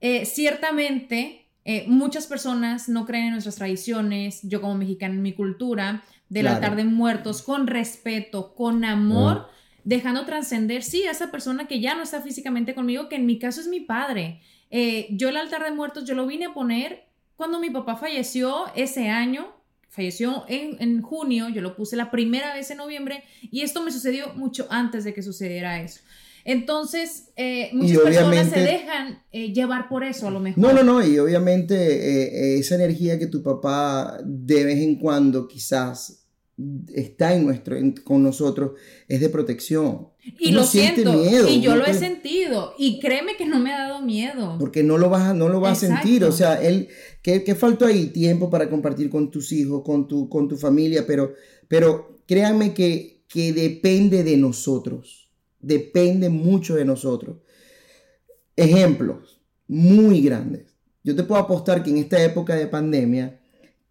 Eh, 0.02 0.26
ciertamente, 0.26 1.46
eh, 1.64 1.84
muchas 1.86 2.26
personas 2.26 2.88
no 2.88 3.06
creen 3.06 3.26
en 3.26 3.32
nuestras 3.32 3.54
tradiciones, 3.54 4.40
yo 4.42 4.60
como 4.60 4.74
mexicana 4.74 5.14
en 5.14 5.22
mi 5.22 5.32
cultura, 5.32 6.02
del 6.28 6.48
altar 6.48 6.76
de 6.76 6.84
muertos, 6.84 7.42
con 7.42 7.66
respeto, 7.66 8.54
con 8.54 8.84
amor, 8.84 9.48
dejando 9.84 10.26
trascender, 10.26 10.82
sí, 10.82 11.04
a 11.04 11.12
esa 11.12 11.30
persona 11.30 11.68
que 11.68 11.80
ya 11.80 11.94
no 11.94 12.02
está 12.02 12.20
físicamente 12.20 12.74
conmigo, 12.74 13.08
que 13.08 13.16
en 13.16 13.26
mi 13.26 13.38
caso 13.38 13.60
es 13.60 13.68
mi 13.68 13.80
padre. 13.80 14.40
Eh, 14.70 15.06
yo 15.10 15.28
el 15.28 15.36
altar 15.36 15.62
de 15.62 15.70
muertos, 15.70 16.04
yo 16.04 16.14
lo 16.14 16.26
vine 16.26 16.46
a 16.46 16.54
poner 16.54 17.06
cuando 17.36 17.60
mi 17.60 17.70
papá 17.70 17.96
falleció 17.96 18.66
ese 18.74 19.08
año, 19.08 19.54
falleció 19.88 20.46
en, 20.48 21.02
junio, 21.02 21.48
yo 21.48 21.60
lo 21.60 21.76
puse 21.76 21.96
la 21.96 22.10
primera 22.10 22.54
vez 22.54 22.70
en 22.70 22.78
noviembre 22.78 23.24
y 23.42 23.60
esto 23.60 23.82
me 23.82 23.92
sucedió 23.92 24.32
mucho 24.34 24.66
antes 24.70 25.04
de 25.04 25.12
que 25.12 25.22
sucediera 25.22 25.80
eso. 25.80 26.00
Entonces, 26.44 27.30
eh, 27.36 27.70
muchas 27.72 27.98
personas 27.98 28.50
se 28.50 28.60
dejan 28.60 29.22
eh, 29.32 29.52
llevar 29.52 29.88
por 29.88 30.04
eso 30.04 30.26
a 30.26 30.30
lo 30.30 30.40
mejor. 30.40 30.62
No, 30.62 30.72
no, 30.72 30.82
no, 30.82 31.06
y 31.06 31.18
obviamente 31.18 31.74
eh, 31.74 32.58
esa 32.58 32.74
energía 32.74 33.18
que 33.18 33.26
tu 33.26 33.42
papá 33.42 34.18
de 34.24 34.64
vez 34.64 34.78
en 34.78 34.96
cuando 34.96 35.46
quizás 35.46 36.22
está 36.94 37.34
en 37.34 37.46
nuestro, 37.46 37.76
con 38.04 38.22
nosotros 38.22 38.72
es 39.08 39.20
de 39.20 39.28
protección. 39.28 40.08
Y 40.38 40.52
lo 40.52 40.64
siento, 40.64 41.24
y 41.48 41.60
yo 41.60 41.74
lo 41.74 41.84
he 41.84 41.94
sentido, 41.94 42.74
y 42.78 43.00
créeme 43.00 43.36
que 43.36 43.46
no 43.46 43.58
me 43.58 43.72
ha 43.72 43.88
dado 43.88 44.02
miedo. 44.02 44.56
Porque 44.58 44.82
no 44.82 44.96
lo 44.96 45.10
vas 45.10 45.22
a, 45.22 45.34
no 45.34 45.48
lo 45.48 45.60
vas 45.60 45.82
a 45.82 45.86
sentir, 45.86 46.24
o 46.24 46.30
sea, 46.30 46.62
él, 46.62 46.88
¿qué, 47.22 47.42
¿qué, 47.42 47.54
faltó 47.56 47.86
ahí? 47.86 48.06
Tiempo 48.06 48.48
para 48.48 48.70
compartir 48.70 49.10
con 49.10 49.30
tus 49.30 49.50
hijos, 49.50 49.82
con 49.84 50.06
tu, 50.06 50.28
con 50.28 50.46
tu 50.46 50.56
familia, 50.56 51.04
pero, 51.06 51.34
pero 51.66 52.20
créanme 52.26 52.72
que, 52.72 53.24
que 53.26 53.52
depende 53.52 54.22
de 54.22 54.36
nosotros, 54.36 55.21
depende 55.62 56.28
mucho 56.28 56.74
de 56.74 56.84
nosotros. 56.84 57.38
Ejemplos 58.56 59.40
muy 59.66 60.20
grandes. 60.20 60.74
Yo 61.02 61.16
te 61.16 61.22
puedo 61.22 61.40
apostar 61.40 61.82
que 61.82 61.90
en 61.90 61.96
esta 61.96 62.22
época 62.22 62.54
de 62.54 62.66
pandemia, 62.66 63.42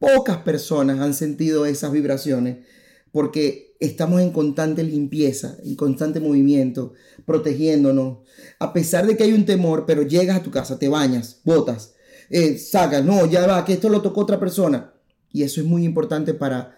Pocas 0.01 0.37
personas 0.37 0.99
han 0.99 1.13
sentido 1.13 1.67
esas 1.67 1.91
vibraciones 1.91 2.65
porque 3.11 3.75
estamos 3.79 4.19
en 4.19 4.31
constante 4.31 4.83
limpieza, 4.83 5.57
en 5.63 5.75
constante 5.75 6.19
movimiento, 6.19 6.93
protegiéndonos. 7.23 8.17
A 8.57 8.73
pesar 8.73 9.05
de 9.05 9.15
que 9.15 9.25
hay 9.25 9.33
un 9.33 9.45
temor, 9.45 9.85
pero 9.85 10.01
llegas 10.01 10.39
a 10.39 10.43
tu 10.43 10.49
casa, 10.49 10.79
te 10.79 10.87
bañas, 10.87 11.41
botas, 11.43 11.93
eh, 12.31 12.57
sacas, 12.57 13.05
no, 13.05 13.27
ya 13.27 13.45
va, 13.45 13.63
que 13.63 13.73
esto 13.73 13.89
lo 13.89 14.01
tocó 14.01 14.21
otra 14.21 14.39
persona. 14.39 14.91
Y 15.31 15.43
eso 15.43 15.61
es 15.61 15.67
muy 15.67 15.83
importante 15.83 16.33
para 16.33 16.75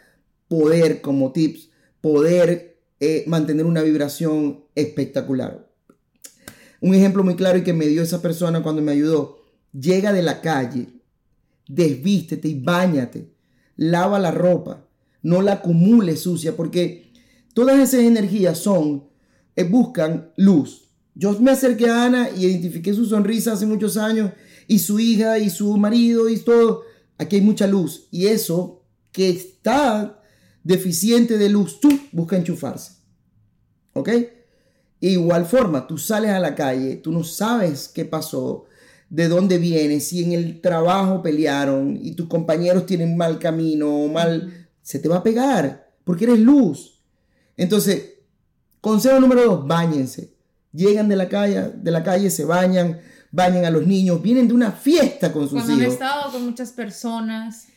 poder, 0.50 1.00
como 1.00 1.32
tips, 1.32 1.70
poder 2.02 2.73
eh, 3.06 3.26
mantener 3.28 3.66
una 3.66 3.82
vibración 3.82 4.64
espectacular. 4.76 5.70
Un 6.80 6.96
ejemplo 6.96 7.22
muy 7.22 7.36
claro 7.36 7.58
y 7.58 7.64
que 7.64 7.74
me 7.74 7.88
dio 7.88 8.02
esa 8.02 8.22
persona 8.22 8.64
cuando 8.64 8.82
me 8.82 8.94
ayudó, 8.94 9.40
llega 9.74 10.14
de 10.14 10.22
la 10.22 10.40
calle, 10.40 10.88
desvístete 11.68 12.48
y 12.48 12.62
bañate, 12.62 13.34
lava 13.76 14.20
la 14.20 14.32
ropa, 14.32 14.88
no 15.22 15.42
la 15.42 15.56
acumules 15.56 16.22
sucia, 16.22 16.56
porque 16.56 17.12
todas 17.54 17.78
esas 17.78 18.06
energías 18.06 18.58
son, 18.58 19.10
eh, 19.58 19.66
buscan 19.66 20.32
luz. 20.38 20.90
Yo 21.14 21.38
me 21.42 21.52
acerqué 21.52 21.90
a 21.90 22.06
Ana 22.06 22.30
y 22.34 22.46
identifiqué 22.46 22.94
su 22.94 23.06
sonrisa 23.06 23.52
hace 23.52 23.66
muchos 23.66 23.98
años 23.98 24.32
y 24.66 24.80
su 24.80 24.98
hija 24.98 25.40
y 25.40 25.50
su 25.50 25.76
marido 25.76 26.30
y 26.30 26.38
todo. 26.38 26.84
Aquí 27.18 27.36
hay 27.36 27.42
mucha 27.42 27.68
luz 27.68 28.08
y 28.12 28.28
eso 28.28 28.86
que 29.12 29.30
está 29.30 30.23
deficiente 30.64 31.38
de 31.38 31.50
luz, 31.50 31.80
tú 31.80 31.90
busca 32.12 32.36
enchufarse. 32.38 32.94
¿Ok? 33.94 34.10
igual 35.00 35.46
forma, 35.46 35.86
tú 35.86 35.98
sales 35.98 36.32
a 36.32 36.40
la 36.40 36.56
calle, 36.56 36.96
tú 36.96 37.12
no 37.12 37.26
sabes 37.26 37.90
qué 37.94 38.06
pasó, 38.06 38.64
de 39.10 39.28
dónde 39.28 39.58
vienes, 39.58 40.08
si 40.08 40.24
en 40.24 40.32
el 40.32 40.62
trabajo 40.62 41.22
pelearon 41.22 42.00
y 42.02 42.14
tus 42.14 42.30
compañeros 42.30 42.86
tienen 42.86 43.18
mal 43.18 43.38
camino 43.38 43.90
o 43.94 44.08
mal, 44.08 44.68
se 44.82 45.00
te 45.00 45.10
va 45.10 45.18
a 45.18 45.24
pegar 45.24 45.92
porque 46.04 46.26
eres 46.26 46.40
luz. 46.40 47.02
Entonces, 47.58 48.14
consejo 48.82 49.20
número 49.20 49.44
dos, 49.44 49.68
bañense. 49.68 50.34
Llegan 50.72 51.08
de 51.08 51.16
la 51.16 51.30
calle, 51.30 51.72
de 51.76 51.92
la 51.92 52.02
calle, 52.02 52.30
se 52.30 52.46
bañan, 52.46 53.00
bañan 53.32 53.66
a 53.66 53.70
los 53.70 53.86
niños, 53.86 54.22
vienen 54.22 54.48
de 54.48 54.54
una 54.54 54.72
fiesta 54.72 55.32
con 55.32 55.44
sus 55.44 55.52
Cuando 55.54 55.74
hijos. 55.74 55.86
han 55.86 55.92
estado 55.92 56.32
con 56.32 56.46
muchas 56.46 56.72
personas. 56.72 57.68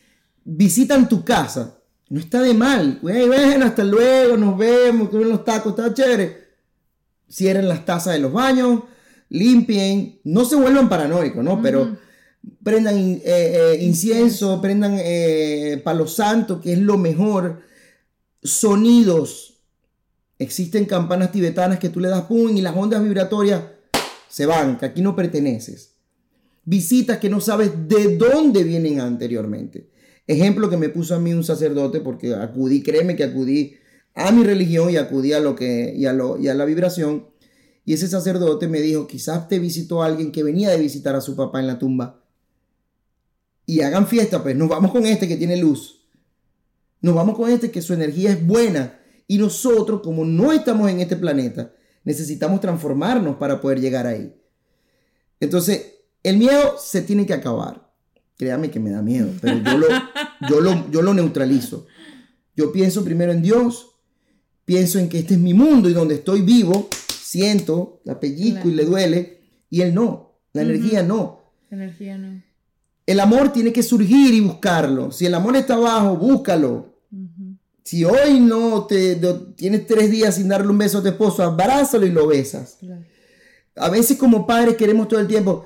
Visitan 0.43 1.07
tu 1.07 1.23
casa. 1.23 1.77
No 2.09 2.19
está 2.19 2.41
de 2.41 2.53
mal. 2.53 2.99
Bueno, 3.01 3.65
hasta 3.65 3.83
luego, 3.83 4.37
nos 4.37 4.57
vemos, 4.57 5.09
comen 5.09 5.29
los 5.29 5.43
tacos, 5.43 5.77
está 5.77 5.93
chévere. 5.93 6.47
Cierren 7.29 7.67
las 7.67 7.85
tazas 7.85 8.13
de 8.13 8.19
los 8.19 8.31
baños, 8.31 8.83
limpien, 9.29 10.21
no 10.23 10.45
se 10.45 10.55
vuelvan 10.55 10.87
paranoicos, 10.87 11.43
¿no? 11.43 11.61
Pero 11.61 11.97
prendan 12.63 12.97
eh, 12.97 13.21
eh, 13.25 13.77
incienso, 13.81 14.61
prendan 14.61 14.97
eh, 14.99 15.81
palo 15.83 16.07
santo, 16.07 16.61
que 16.61 16.73
es 16.73 16.79
lo 16.79 16.97
mejor. 16.97 17.61
Sonidos. 18.41 19.55
Existen 20.39 20.85
campanas 20.85 21.31
tibetanas 21.31 21.79
que 21.79 21.89
tú 21.89 21.99
le 21.99 22.09
das 22.09 22.21
pum 22.23 22.55
y 22.55 22.61
las 22.61 22.75
ondas 22.75 23.03
vibratorias 23.03 23.63
se 24.29 24.45
van, 24.45 24.77
que 24.77 24.85
aquí 24.85 25.01
no 25.01 25.15
perteneces. 25.15 25.95
Visitas 26.63 27.17
que 27.17 27.29
no 27.29 27.41
sabes 27.41 27.71
de 27.87 28.17
dónde 28.17 28.63
vienen 28.63 29.01
anteriormente. 29.01 29.89
Ejemplo 30.27 30.69
que 30.69 30.77
me 30.77 30.89
puso 30.89 31.15
a 31.15 31.19
mí 31.19 31.33
un 31.33 31.43
sacerdote 31.43 32.01
porque 32.01 32.35
acudí, 32.35 32.83
créeme 32.83 33.15
que 33.15 33.23
acudí 33.23 33.77
a 34.13 34.31
mi 34.31 34.43
religión 34.43 34.89
y 34.89 34.97
acudí 34.97 35.33
a 35.33 35.39
lo 35.39 35.55
que 35.55 35.93
y 35.95 36.05
a, 36.05 36.13
lo, 36.13 36.37
y 36.37 36.49
a 36.49 36.53
la 36.53 36.65
vibración 36.65 37.27
y 37.87 37.93
ese 37.93 38.09
sacerdote 38.09 38.67
me 38.67 38.81
dijo, 38.81 39.07
quizás 39.07 39.47
te 39.47 39.59
visitó 39.59 40.03
alguien 40.03 40.33
que 40.33 40.43
venía 40.43 40.71
de 40.71 40.77
visitar 40.77 41.15
a 41.15 41.21
su 41.21 41.37
papá 41.37 41.61
en 41.61 41.67
la 41.67 41.79
tumba. 41.79 42.21
Y 43.65 43.79
hagan 43.79 44.07
fiesta, 44.07 44.43
pues 44.43 44.57
nos 44.57 44.67
vamos 44.67 44.91
con 44.91 45.05
este 45.05 45.25
que 45.25 45.37
tiene 45.37 45.55
luz. 45.55 46.05
Nos 46.99 47.15
vamos 47.15 47.37
con 47.37 47.49
este 47.49 47.71
que 47.71 47.81
su 47.81 47.93
energía 47.93 48.31
es 48.31 48.45
buena. 48.45 48.99
Y 49.25 49.37
nosotros, 49.37 50.01
como 50.01 50.25
no 50.25 50.51
estamos 50.51 50.91
en 50.91 50.99
este 50.99 51.15
planeta, 51.15 51.71
necesitamos 52.03 52.59
transformarnos 52.59 53.37
para 53.37 53.61
poder 53.61 53.79
llegar 53.79 54.05
ahí. 54.05 54.35
Entonces, 55.39 55.93
el 56.23 56.39
miedo 56.39 56.75
se 56.77 57.01
tiene 57.03 57.25
que 57.25 57.35
acabar. 57.35 57.86
Créame 58.37 58.69
que 58.69 58.79
me 58.79 58.91
da 58.91 59.01
miedo, 59.01 59.31
pero 59.41 59.57
yo 59.57 59.77
lo, 59.77 59.87
yo 60.49 60.61
lo, 60.61 60.91
yo 60.91 61.01
lo 61.01 61.13
neutralizo. 61.13 61.87
Yo 62.55 62.71
pienso 62.71 63.03
primero 63.03 63.31
en 63.31 63.41
Dios, 63.41 63.95
pienso 64.65 64.99
en 64.99 65.09
que 65.09 65.19
este 65.19 65.35
es 65.35 65.39
mi 65.39 65.53
mundo 65.53 65.89
y 65.89 65.93
donde 65.93 66.15
estoy 66.15 66.41
vivo, 66.41 66.87
siento, 67.09 68.01
la 68.03 68.19
pellizco 68.19 68.67
y 68.69 68.73
le 68.73 68.85
duele, 68.85 69.41
y 69.69 69.81
él 69.81 69.93
no, 69.93 70.39
la 70.53 70.61
energía 70.61 71.03
no. 71.03 71.51
energía 71.71 72.17
no. 72.17 72.41
El 73.05 73.19
amor 73.21 73.53
tiene 73.53 73.71
que 73.71 73.83
surgir 73.83 74.33
y 74.33 74.41
buscarlo. 74.41 75.11
Si 75.11 75.25
el 75.25 75.33
amor 75.33 75.55
está 75.55 75.75
abajo, 75.75 76.17
búscalo. 76.17 76.97
Si 77.83 78.03
hoy 78.03 78.41
no 78.41 78.85
te 78.85 79.15
tienes 79.55 79.87
tres 79.87 80.11
días 80.11 80.35
sin 80.35 80.49
darle 80.49 80.67
un 80.67 80.77
beso 80.77 80.97
a 80.97 81.01
tu 81.01 81.07
esposo, 81.07 81.41
abrázalo 81.41 82.05
y 82.05 82.11
lo 82.11 82.27
besas. 82.27 82.77
A 83.77 83.89
veces 83.89 84.17
como 84.17 84.45
padres 84.45 84.75
queremos 84.75 85.07
todo 85.07 85.21
el 85.21 85.27
tiempo, 85.27 85.65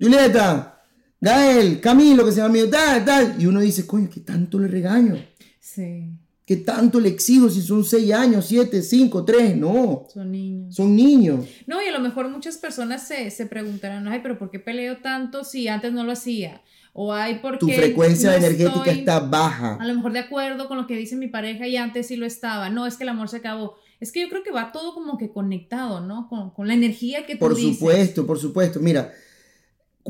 Julieta, 0.00 0.79
Gael, 1.20 1.80
Camilo, 1.80 2.24
que 2.24 2.32
se 2.32 2.38
llama 2.38 2.54
mío, 2.54 2.70
tal, 2.70 3.04
tal. 3.04 3.36
Y 3.38 3.46
uno 3.46 3.60
dice, 3.60 3.86
coño, 3.86 4.08
¿qué 4.12 4.20
tanto 4.20 4.58
le 4.58 4.68
regaño? 4.68 5.16
Sí. 5.60 6.10
¿Qué 6.46 6.56
tanto 6.56 6.98
le 6.98 7.10
exijo 7.10 7.48
si 7.48 7.60
son 7.62 7.84
seis 7.84 8.12
años, 8.12 8.46
siete, 8.46 8.82
cinco, 8.82 9.24
tres? 9.24 9.56
No. 9.56 10.06
Son 10.12 10.32
niños. 10.32 10.74
Son 10.74 10.96
niños. 10.96 11.46
No, 11.66 11.80
y 11.80 11.86
a 11.86 11.92
lo 11.92 12.00
mejor 12.00 12.28
muchas 12.28 12.56
personas 12.58 13.06
se, 13.06 13.30
se 13.30 13.46
preguntarán, 13.46 14.08
ay, 14.08 14.20
pero 14.20 14.36
¿por 14.36 14.50
qué 14.50 14.58
peleo 14.58 14.96
tanto 14.96 15.44
si 15.44 15.68
antes 15.68 15.92
no 15.92 16.02
lo 16.02 16.10
hacía? 16.10 16.62
O 16.92 17.12
hay 17.12 17.38
porque 17.38 17.58
tu 17.58 17.68
frecuencia 17.68 18.34
energética 18.34 18.90
está 18.90 19.20
baja. 19.20 19.76
A 19.76 19.86
lo 19.86 19.94
mejor 19.94 20.12
de 20.12 20.18
acuerdo 20.18 20.66
con 20.66 20.76
lo 20.76 20.88
que 20.88 20.96
dice 20.96 21.14
mi 21.14 21.28
pareja 21.28 21.68
y 21.68 21.76
antes 21.76 22.08
sí 22.08 22.16
lo 22.16 22.26
estaba. 22.26 22.68
No, 22.68 22.84
es 22.84 22.96
que 22.96 23.04
el 23.04 23.10
amor 23.10 23.28
se 23.28 23.36
acabó. 23.36 23.76
Es 24.00 24.10
que 24.10 24.22
yo 24.22 24.28
creo 24.28 24.42
que 24.42 24.50
va 24.50 24.72
todo 24.72 24.92
como 24.92 25.18
que 25.18 25.30
conectado, 25.30 26.00
¿no? 26.00 26.28
Con, 26.28 26.50
con 26.50 26.66
la 26.66 26.74
energía 26.74 27.26
que 27.26 27.34
tú 27.34 27.40
Por 27.40 27.56
supuesto, 27.56 28.26
por 28.26 28.40
supuesto. 28.40 28.80
Mira, 28.80 29.12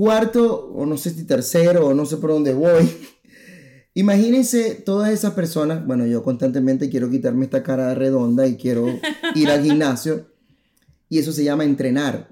cuarto, 0.01 0.73
o 0.75 0.87
no 0.87 0.97
sé 0.97 1.11
si 1.11 1.25
tercero, 1.25 1.89
o 1.89 1.93
no 1.95 2.07
sé 2.07 2.17
por 2.17 2.31
dónde 2.31 2.55
voy. 2.55 2.91
Imagínense 3.95 4.77
todas 4.77 5.11
esas 5.11 5.35
personas, 5.35 5.87
bueno, 5.87 6.07
yo 6.07 6.23
constantemente 6.23 6.89
quiero 6.89 7.11
quitarme 7.11 7.45
esta 7.45 7.63
cara 7.63 7.95
redonda 7.95 8.47
y 8.47 8.57
quiero 8.57 8.87
ir 9.35 9.51
al 9.51 9.63
gimnasio. 9.63 10.31
Y 11.11 11.19
eso 11.19 11.33
se 11.33 11.45
llama 11.45 11.65
entrenar. 11.65 12.31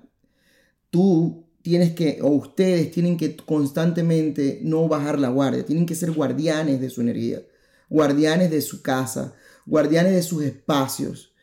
Tú 0.89 1.45
tienes 1.61 1.93
que, 1.93 2.21
o 2.23 2.29
ustedes 2.29 2.91
tienen 2.91 3.19
que 3.19 3.37
constantemente 3.37 4.61
no 4.63 4.89
bajar 4.89 5.19
la 5.19 5.29
guardia, 5.29 5.67
tienen 5.67 5.85
que 5.85 5.95
ser 5.95 6.13
guardianes 6.13 6.81
de 6.81 6.89
su 6.89 7.03
energía, 7.03 7.43
guardianes 7.91 8.51
de 8.51 8.63
su 8.63 8.81
casa, 8.81 9.35
guardianes 9.67 10.15
de 10.15 10.23
sus 10.23 10.43
espacios. 10.43 11.35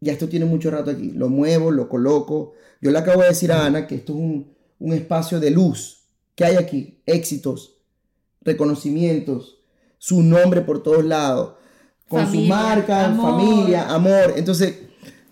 Ya 0.00 0.12
esto 0.12 0.26
tiene 0.26 0.46
mucho 0.46 0.70
rato 0.70 0.90
aquí, 0.90 1.10
lo 1.10 1.28
muevo, 1.28 1.70
lo 1.70 1.86
coloco. 1.86 2.54
Yo 2.80 2.90
le 2.90 2.98
acabo 2.98 3.20
de 3.20 3.28
decir 3.28 3.52
a 3.52 3.66
Ana 3.66 3.86
que 3.86 3.96
esto 3.96 4.14
es 4.14 4.18
un, 4.18 4.57
un 4.78 4.92
espacio 4.92 5.40
de 5.40 5.50
luz. 5.50 5.96
que 6.34 6.44
hay 6.44 6.56
aquí? 6.56 7.00
Éxitos, 7.04 7.78
reconocimientos, 8.42 9.58
su 9.98 10.22
nombre 10.22 10.60
por 10.60 10.82
todos 10.82 11.04
lados, 11.04 11.54
con 12.08 12.30
su 12.30 12.42
marca, 12.42 13.12
familia, 13.20 13.88
amor. 13.88 14.34
Entonces, 14.36 14.76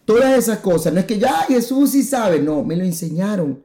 todas 0.05 0.37
esas 0.37 0.59
cosas, 0.59 0.93
no 0.93 1.01
es 1.01 1.07
que 1.07 1.19
ya 1.19 1.45
Jesús 1.49 1.93
sí 1.93 2.03
sabe, 2.03 2.41
no, 2.41 2.65
me 2.65 2.77
lo 2.77 2.85
enseñaron. 2.85 3.63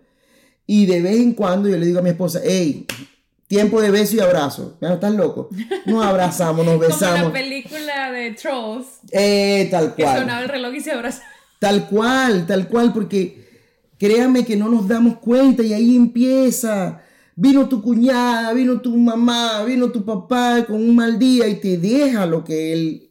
Y 0.68 0.86
de 0.86 1.02
vez 1.02 1.18
en 1.18 1.34
cuando 1.34 1.68
yo 1.68 1.78
le 1.78 1.86
digo 1.86 2.00
a 2.00 2.04
mi 2.04 2.12
esposa, 2.12 2.40
hey, 2.44 2.86
tiempo 3.48 3.82
de 3.82 3.92
beso 3.92 4.16
y 4.16 4.20
abrazo. 4.22 4.78
¿No 4.80 4.94
estás 4.94 5.14
loco? 5.14 5.50
Nos 5.86 6.06
abrazamos, 6.06 6.66
nos 6.66 6.80
besamos. 6.80 7.24
Como 7.24 7.34
la 7.34 7.34
película 7.34 8.12
de 8.12 8.32
Trolls. 8.32 8.86
Eh, 9.12 9.68
tal 9.70 9.96
cual. 9.96 10.14
Que 10.14 10.20
sonaba 10.22 10.42
el 10.42 10.50
reloj 10.50 10.74
y 10.76 10.80
se 10.80 10.92
abrazaba. 10.92 11.26
Tal 11.60 11.88
cual, 11.90 12.46
tal 12.48 12.68
cual, 12.70 12.94
porque 12.94 13.51
créame 14.02 14.44
que 14.44 14.58
no 14.58 14.68
nos 14.68 14.88
damos 14.88 15.18
cuenta 15.18 15.62
y 15.62 15.74
ahí 15.74 15.96
empieza. 15.96 17.04
Vino 17.36 17.70
tu 17.70 17.84
cuñada, 17.84 18.52
vino 18.52 18.82
tu 18.82 18.98
mamá, 18.98 19.64
vino 19.64 19.92
tu 19.92 20.04
papá 20.04 20.66
con 20.66 20.78
un 20.78 20.96
mal 20.96 21.20
día 21.20 21.48
y 21.48 21.60
te 21.60 21.78
deja 21.78 22.26
lo 22.26 22.44
que 22.44 22.74
él 22.74 23.11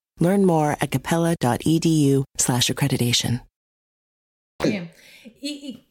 Learn 0.21 0.45
more 0.45 0.77
at 0.79 0.91
capella.edu 0.91 2.23
slash 2.37 2.69
accreditation. 2.69 3.41
Bien. 4.63 4.91
Y, 5.41 5.87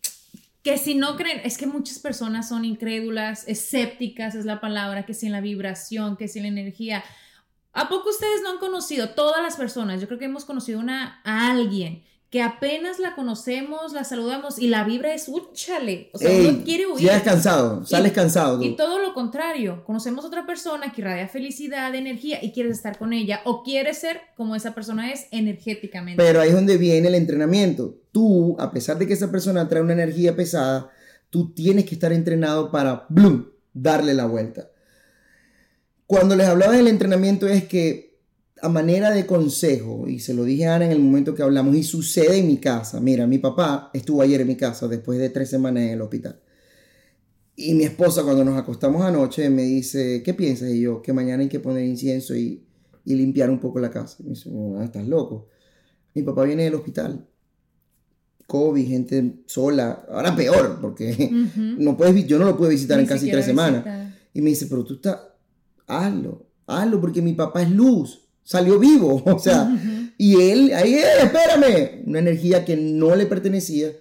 que 0.62 0.78
si 0.78 0.94
no 0.94 1.16
creen, 1.16 1.40
es 1.44 1.56
que 1.58 1.66
muchas 1.66 1.99
personas 1.99 2.49
son 2.49 2.64
incrédulas, 2.64 3.49
escépticas 3.49 4.34
es 4.34 4.44
la 4.44 4.60
palabra, 4.60 5.06
que 5.06 5.14
sin 5.14 5.32
la 5.32 5.40
vibración, 5.40 6.16
que 6.16 6.28
sin 6.28 6.42
la 6.42 6.49
energía. 6.49 7.02
¿A 7.72 7.88
poco 7.88 8.10
ustedes 8.10 8.42
no 8.42 8.50
han 8.50 8.58
conocido, 8.58 9.10
todas 9.10 9.42
las 9.42 9.56
personas, 9.56 10.00
yo 10.00 10.06
creo 10.06 10.18
que 10.18 10.26
hemos 10.26 10.44
conocido 10.44 10.78
una, 10.78 11.21
a 11.25 11.50
alguien 11.50 12.04
que 12.30 12.43
apenas 12.43 13.00
la 13.00 13.16
conocemos, 13.16 13.93
la 13.93 14.04
saludamos 14.04 14.60
y 14.60 14.69
la 14.69 14.84
vibra 14.84 15.12
es 15.12 15.26
úchale. 15.28 16.10
O 16.12 16.19
sea, 16.19 16.30
uno 16.30 16.62
quiere 16.64 16.86
huir. 16.86 17.04
Ya 17.04 17.16
es 17.16 17.25
cansado, 17.25 17.84
sales 17.84 18.12
cansado. 18.12 18.62
Y 18.62 18.76
todo 18.76 19.00
lo 19.00 19.14
contrario, 19.14 19.82
conocemos 19.84 20.25
a 20.25 20.28
otra 20.28 20.47
persona 20.47 20.93
que 20.93 21.00
irradia 21.00 21.26
felicidad, 21.26 21.93
energía 21.93 22.38
y 22.40 22.52
quieres 22.52 22.76
estar 22.76 22.99
con 22.99 23.12
ella 23.12 23.40
o 23.45 23.64
quieres 23.64 23.99
ser 23.99 24.21
como 24.36 24.54
esa 24.54 24.76
persona 24.76 25.12
es 25.12 25.26
energéticamente. 25.32 26.23
Pero 26.23 26.40
ahí 26.40 26.50
es 26.50 26.54
donde 26.54 26.78
viene 26.78 27.08
el 27.08 27.16
entrenamiento. 27.16 27.97
Tú, 28.12 28.56
a 28.60 28.71
pesar 28.71 28.97
de 28.97 29.08
que 29.08 29.14
esa 29.14 29.32
persona 29.32 29.69
trae 29.69 29.82
una 29.82 29.95
energía 29.95 30.36
pesada, 30.36 30.88
tú 31.30 31.52
tienes 31.52 31.84
que 31.84 31.95
estar 31.95 32.12
entrenado 32.12 32.71
para, 32.71 33.06
¡bloom!, 33.08 33.49
darle 33.73 34.14
la 34.14 34.26
vuelta. 34.26 34.71
Cuando 36.06 36.36
les 36.36 36.47
hablaba 36.47 36.75
del 36.75 36.86
entrenamiento 36.86 37.49
es 37.49 37.64
que 37.64 38.09
a 38.62 38.68
manera 38.68 39.10
de 39.10 39.26
consejo, 39.26 40.06
y 40.06 40.20
se 40.20 40.34
lo 40.34 40.44
dije 40.44 40.66
a 40.66 40.76
Ana 40.76 40.86
en 40.86 40.92
el 40.92 41.00
momento 41.00 41.34
que 41.34 41.42
hablamos, 41.42 41.75
y 41.75 41.82
sucede 41.82 42.38
en 42.38 42.46
mi 42.46 42.58
casa. 42.58 43.00
Mira, 43.00 43.26
mi 43.26 43.38
papá 43.38 43.90
estuvo 43.94 44.23
ayer 44.23 44.40
en 44.40 44.49
mi 44.49 44.56
casa 44.56 44.88
después 44.88 45.18
de 45.18 45.30
tres 45.30 45.49
semanas 45.50 45.84
en 45.84 45.90
el 45.90 46.02
hospital. 46.02 46.40
Y 47.56 47.75
mi 47.75 47.84
esposa 47.84 48.23
cuando 48.23 48.44
nos 48.44 48.56
acostamos 48.56 49.02
anoche 49.02 49.50
me 49.50 49.62
dice, 49.62 50.23
¿qué 50.23 50.34
piensas? 50.34 50.70
Y 50.70 50.80
yo, 50.80 51.02
que 51.02 51.12
mañana 51.12 51.42
hay 51.42 51.49
que 51.49 51.60
poner 51.60 51.84
incienso 51.84 52.34
y, 52.34 52.66
limpiar 53.04 53.50
un 53.50 53.58
poco 53.58 53.80
la 53.80 53.90
casa. 53.90 54.18
me 54.23 54.30
dice, 54.30 54.49
oh, 54.52 54.80
estás 54.82 55.06
loco. 55.08 55.49
Mi 56.14 56.23
papá 56.23 56.44
viene 56.44 56.64
del 56.64 56.75
hospital. 56.76 57.26
COVID, 58.46 58.86
gente 58.86 59.42
sola. 59.46 60.04
Ahora 60.08 60.36
peor, 60.36 60.78
porque 60.80 61.28
no 61.78 61.96
puedes, 61.96 62.25
yo 62.26 62.38
no 62.38 62.44
lo 62.44 62.56
puedo 62.56 62.70
visitar 62.70 63.00
en 63.00 63.06
casi 63.06 63.30
tres 63.30 63.46
semanas. 63.46 64.12
Y 64.32 64.42
me 64.42 64.50
dice, 64.50 64.66
pero 64.66 64.84
tú 64.84 64.94
estás, 64.94 65.18
hazlo, 65.86 66.46
hazlo, 66.66 67.00
porque 67.00 67.20
mi 67.20 67.32
papá 67.32 67.62
es 67.62 67.70
luz 67.70 68.29
salió 68.50 68.80
vivo, 68.80 69.23
o 69.26 69.39
sea, 69.39 69.71
y 70.19 70.34
él, 70.50 70.73
ahí, 70.75 70.95
eh, 70.95 71.23
espérame, 71.23 72.02
una 72.04 72.19
energía 72.19 72.65
que 72.65 72.76
no 72.76 73.15
le 73.15 73.26
pertenecía 73.26 73.93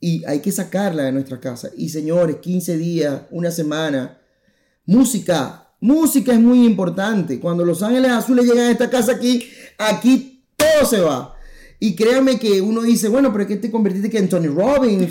y 0.00 0.24
hay 0.24 0.40
que 0.40 0.50
sacarla 0.50 1.02
de 1.02 1.12
nuestra 1.12 1.38
casa. 1.38 1.68
Y 1.76 1.90
señores, 1.90 2.36
15 2.36 2.78
días, 2.78 3.22
una 3.30 3.50
semana, 3.50 4.18
música, 4.86 5.70
música 5.80 6.32
es 6.32 6.40
muy 6.40 6.64
importante. 6.64 7.38
Cuando 7.40 7.62
los 7.62 7.82
ángeles 7.82 8.10
azules 8.10 8.46
llegan 8.46 8.68
a 8.68 8.70
esta 8.70 8.88
casa 8.88 9.12
aquí, 9.12 9.44
aquí 9.76 10.44
todo 10.56 10.86
se 10.88 11.00
va. 11.00 11.34
Y 11.78 11.94
créanme 11.94 12.38
que 12.38 12.62
uno 12.62 12.80
dice, 12.80 13.08
bueno, 13.08 13.30
pero 13.32 13.42
es 13.42 13.48
que 13.48 13.56
te 13.56 13.70
convertiste 13.70 14.08
que 14.08 14.18
en 14.18 14.30
Tony 14.30 14.48
Robbins 14.48 15.10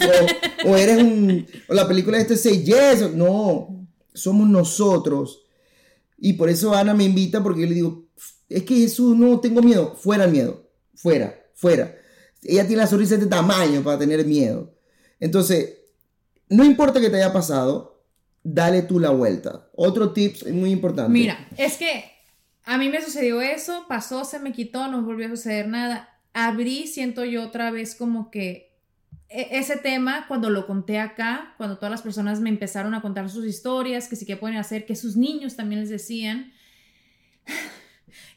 o, 0.66 0.76
eres 0.76 0.98
un, 0.98 1.46
o 1.70 1.76
la 1.76 1.88
película 1.88 2.18
de 2.18 2.24
este 2.24 2.38
Say 2.38 2.64
Yes. 2.64 3.14
No, 3.14 3.88
somos 4.16 4.50
nosotros. 4.50 5.44
Y 6.18 6.34
por 6.34 6.50
eso 6.50 6.74
Ana 6.74 6.96
me 6.96 7.04
invita 7.04 7.44
porque 7.44 7.62
yo 7.62 7.68
le 7.68 7.76
digo, 7.76 8.07
es 8.50 8.64
que 8.64 8.76
Jesús, 8.76 9.16
no 9.18 9.40
tengo 9.40 9.62
miedo. 9.62 9.96
Fuera 9.96 10.26
el 10.26 10.32
miedo. 10.32 10.70
Fuera, 10.96 11.38
fuera. 11.54 11.96
Ella 12.44 12.66
tiene 12.66 12.82
la 12.82 12.88
sonrisa 12.88 13.16
de 13.16 13.24
este 13.24 13.30
tamaño 13.30 13.84
para 13.84 14.00
tener 14.00 14.26
miedo. 14.26 14.74
Entonces, 15.20 15.78
no 16.50 16.64
importa 16.64 17.02
que 17.02 17.10
te 17.10 17.18
haya 17.18 17.34
pasado, 17.34 18.04
dale 18.44 18.82
tú 18.84 19.00
la 19.00 19.10
vuelta. 19.10 19.70
Otro 19.76 20.14
tip 20.14 20.48
muy 20.48 20.72
importante. 20.72 21.12
Mira, 21.12 21.48
es 21.58 21.78
que 21.78 22.06
a 22.64 22.78
mí 22.78 22.90
me 22.90 23.02
sucedió 23.02 23.42
eso, 23.42 23.86
pasó, 23.88 24.26
se 24.26 24.40
me 24.40 24.54
quitó, 24.54 24.88
no 24.88 25.02
volvió 25.04 25.28
a 25.28 25.30
suceder 25.30 25.68
nada. 25.68 26.10
Abrí, 26.34 26.88
siento 26.88 27.26
yo 27.26 27.44
otra 27.44 27.72
vez 27.72 27.96
como 27.96 28.30
que 28.32 28.68
e, 29.30 29.58
ese 29.58 29.78
tema, 29.78 30.26
cuando 30.28 30.50
lo 30.50 30.68
conté 30.68 31.00
acá, 31.00 31.54
cuando 31.58 31.78
todas 31.78 31.92
las 31.92 32.02
personas 32.02 32.40
me 32.40 32.50
empezaron 32.50 32.94
a 32.94 33.02
contar 33.02 33.30
sus 33.30 33.46
historias, 33.46 34.08
que 34.08 34.16
sí 34.16 34.26
que 34.26 34.38
pueden 34.38 34.58
hacer, 34.58 34.86
que 34.86 34.96
sus 34.96 35.18
niños 35.18 35.56
también 35.56 35.82
les 35.82 35.90
decían, 35.90 36.54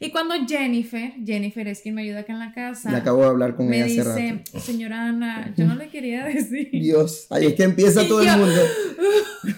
y 0.03 0.09
cuando 0.09 0.33
Jennifer, 0.47 1.13
Jennifer 1.23 1.67
es 1.67 1.81
quien 1.81 1.93
me 1.93 2.01
ayuda 2.01 2.21
acá 2.21 2.33
en 2.33 2.39
la 2.39 2.51
casa. 2.51 2.89
Me 2.89 2.97
acabo 2.97 3.21
de 3.21 3.27
hablar 3.27 3.55
con 3.55 3.71
ella 3.71 3.85
hace 3.85 4.03
rato. 4.33 4.59
Señora 4.59 5.05
Ana, 5.05 5.53
yo 5.55 5.65
no 5.65 5.75
le 5.75 5.89
quería 5.89 6.25
decir. 6.33 6.69
Dios, 6.71 7.27
ahí 7.29 7.45
es 7.45 7.53
que 7.53 7.61
empieza 7.61 8.07
todo 8.07 8.23
el 8.23 8.35
mundo. 8.35 8.61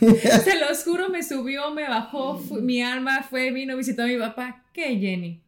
se 0.43 0.59
los 0.59 0.83
juro, 0.83 1.07
me 1.07 1.23
subió, 1.23 1.71
me 1.71 1.87
bajó, 1.87 2.41
mi 2.61 2.81
alma 2.81 3.23
fue, 3.23 3.51
vino, 3.51 3.77
visitó 3.77 4.03
a 4.03 4.07
mi 4.07 4.17
papá. 4.17 4.65
¿Qué, 4.73 4.97
Jenny? 4.97 5.41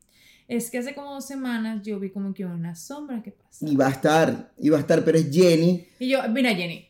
Es 0.48 0.72
que 0.72 0.78
hace 0.78 0.96
como 0.96 1.14
dos 1.14 1.26
semanas 1.26 1.82
yo 1.84 2.00
vi 2.00 2.10
como 2.10 2.34
que 2.34 2.46
una 2.46 2.74
sombra 2.76 3.22
que 3.22 3.32
pasa. 3.32 3.68
Y 3.68 3.76
va 3.76 3.88
a 3.88 3.92
estar, 3.92 4.54
y 4.58 4.70
va 4.70 4.78
a 4.78 4.80
estar, 4.80 5.04
pero 5.04 5.18
es 5.18 5.30
Jenny. 5.30 5.86
Y 6.00 6.08
yo, 6.08 6.20
mira, 6.30 6.56
Jenny, 6.56 6.88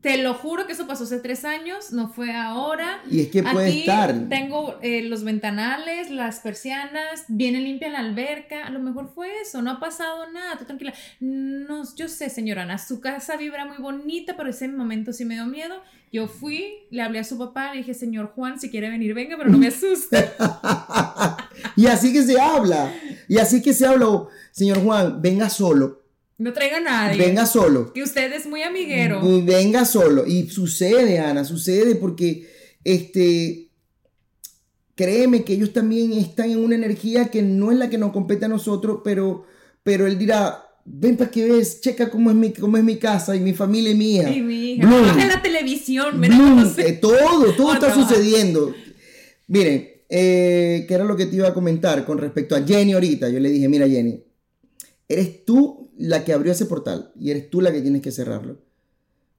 te 0.00 0.16
lo 0.16 0.32
juro 0.32 0.66
que 0.66 0.72
eso 0.72 0.86
pasó 0.86 1.04
hace 1.04 1.18
tres 1.18 1.44
años, 1.44 1.92
no 1.92 2.08
fue 2.08 2.32
ahora. 2.32 3.02
Y 3.10 3.20
es 3.20 3.28
que 3.28 3.42
puede 3.42 3.68
Aquí 3.68 3.80
estar. 3.80 4.28
Tengo 4.30 4.78
eh, 4.80 5.02
los 5.02 5.24
ventanales, 5.24 6.10
las 6.10 6.40
persianas, 6.40 7.24
viene 7.28 7.60
limpia 7.60 7.90
la 7.90 7.98
alberca. 7.98 8.66
A 8.66 8.70
lo 8.70 8.78
mejor 8.78 9.10
fue 9.14 9.28
eso, 9.42 9.60
no 9.60 9.72
ha 9.72 9.80
pasado 9.80 10.30
nada, 10.32 10.56
tú 10.56 10.64
tranquila. 10.64 10.94
No, 11.20 11.84
yo 11.94 12.08
sé, 12.08 12.30
señora 12.30 12.62
Ana, 12.62 12.78
su 12.78 13.00
casa 13.00 13.36
vibra 13.36 13.66
muy 13.66 13.76
bonita, 13.76 14.36
pero 14.38 14.48
ese 14.48 14.68
momento 14.68 15.12
sí 15.12 15.26
me 15.26 15.34
dio 15.34 15.44
miedo. 15.44 15.82
Yo 16.10 16.28
fui, 16.28 16.86
le 16.90 17.02
hablé 17.02 17.18
a 17.18 17.24
su 17.24 17.36
papá, 17.36 17.72
le 17.72 17.78
dije, 17.78 17.92
señor 17.92 18.32
Juan, 18.34 18.58
si 18.58 18.70
quiere 18.70 18.88
venir, 18.88 19.12
venga, 19.12 19.36
pero 19.36 19.50
no 19.50 19.58
me 19.58 19.68
asuste. 19.68 20.30
y 21.76 21.86
así 21.86 22.12
que 22.12 22.22
se 22.22 22.40
habla. 22.40 22.90
Y 23.28 23.36
así 23.36 23.60
que 23.60 23.74
se 23.74 23.86
habla, 23.86 24.24
señor 24.50 24.82
Juan, 24.82 25.20
venga 25.20 25.50
solo 25.50 25.99
No 26.40 26.52
traiga 26.54 26.78
a 26.78 26.80
nadie. 26.80 27.18
Venga 27.18 27.44
solo. 27.44 27.92
Que 27.92 28.02
usted 28.02 28.32
es 28.32 28.46
muy 28.46 28.62
amiguero. 28.62 29.20
Venga 29.44 29.84
solo. 29.84 30.26
Y 30.26 30.48
sucede, 30.48 31.18
Ana, 31.18 31.44
sucede 31.44 31.96
porque 31.96 32.48
este, 32.82 33.68
créeme 34.94 35.44
que 35.44 35.54
ellos 35.54 35.72
también 35.72 36.12
están 36.12 36.50
en 36.50 36.58
una 36.58 36.74
energía 36.76 37.26
que 37.26 37.42
no 37.42 37.70
es 37.72 37.78
la 37.78 37.90
que 37.90 37.98
nos 37.98 38.12
compete 38.12 38.46
a 38.46 38.48
nosotros, 38.48 39.00
pero, 39.04 39.44
pero 39.82 40.06
él 40.06 40.18
dirá, 40.18 40.64
ven 40.84 41.16
para 41.16 41.30
que 41.30 41.46
ves, 41.46 41.80
checa 41.82 42.10
cómo 42.10 42.30
es 42.30 42.36
mi, 42.36 42.52
cómo 42.52 42.76
es 42.76 42.84
mi 42.84 42.96
casa 42.96 43.36
y 43.36 43.40
mi 43.40 43.52
familia 43.52 43.90
y 43.90 43.94
mi 43.94 44.16
hija. 44.16 44.30
Y 44.30 44.40
mi 44.40 44.72
hija. 44.72 44.86
Bloom. 44.86 45.18
La 45.18 45.42
televisión. 45.42 46.18
mira 46.20 46.36
Bloom, 46.36 46.62
cómo 46.62 46.74
se- 46.74 46.88
eh, 46.88 46.92
todo, 46.94 47.52
todo 47.54 47.66
Oh, 47.68 47.72
está 47.74 47.94
no. 47.94 48.02
sucediendo. 48.08 48.74
Miren, 49.46 49.88
eh, 50.08 50.84
¿qué 50.88 50.94
era 50.94 51.04
lo 51.04 51.16
que 51.16 51.26
te 51.26 51.36
iba 51.36 51.48
a 51.48 51.54
comentar 51.54 52.04
con 52.04 52.18
respecto 52.18 52.54
a 52.56 52.62
Jenny 52.66 52.92
ahorita? 52.92 53.28
Yo 53.28 53.40
le 53.40 53.50
dije, 53.50 53.68
mira 53.68 53.86
Jenny, 53.88 54.22
eres 55.10 55.44
tú 55.44 55.90
la 55.98 56.24
que 56.24 56.32
abrió 56.32 56.52
ese 56.52 56.66
portal 56.66 57.12
y 57.18 57.32
eres 57.32 57.50
tú 57.50 57.60
la 57.60 57.72
que 57.72 57.82
tienes 57.82 58.00
que 58.00 58.12
cerrarlo. 58.12 58.58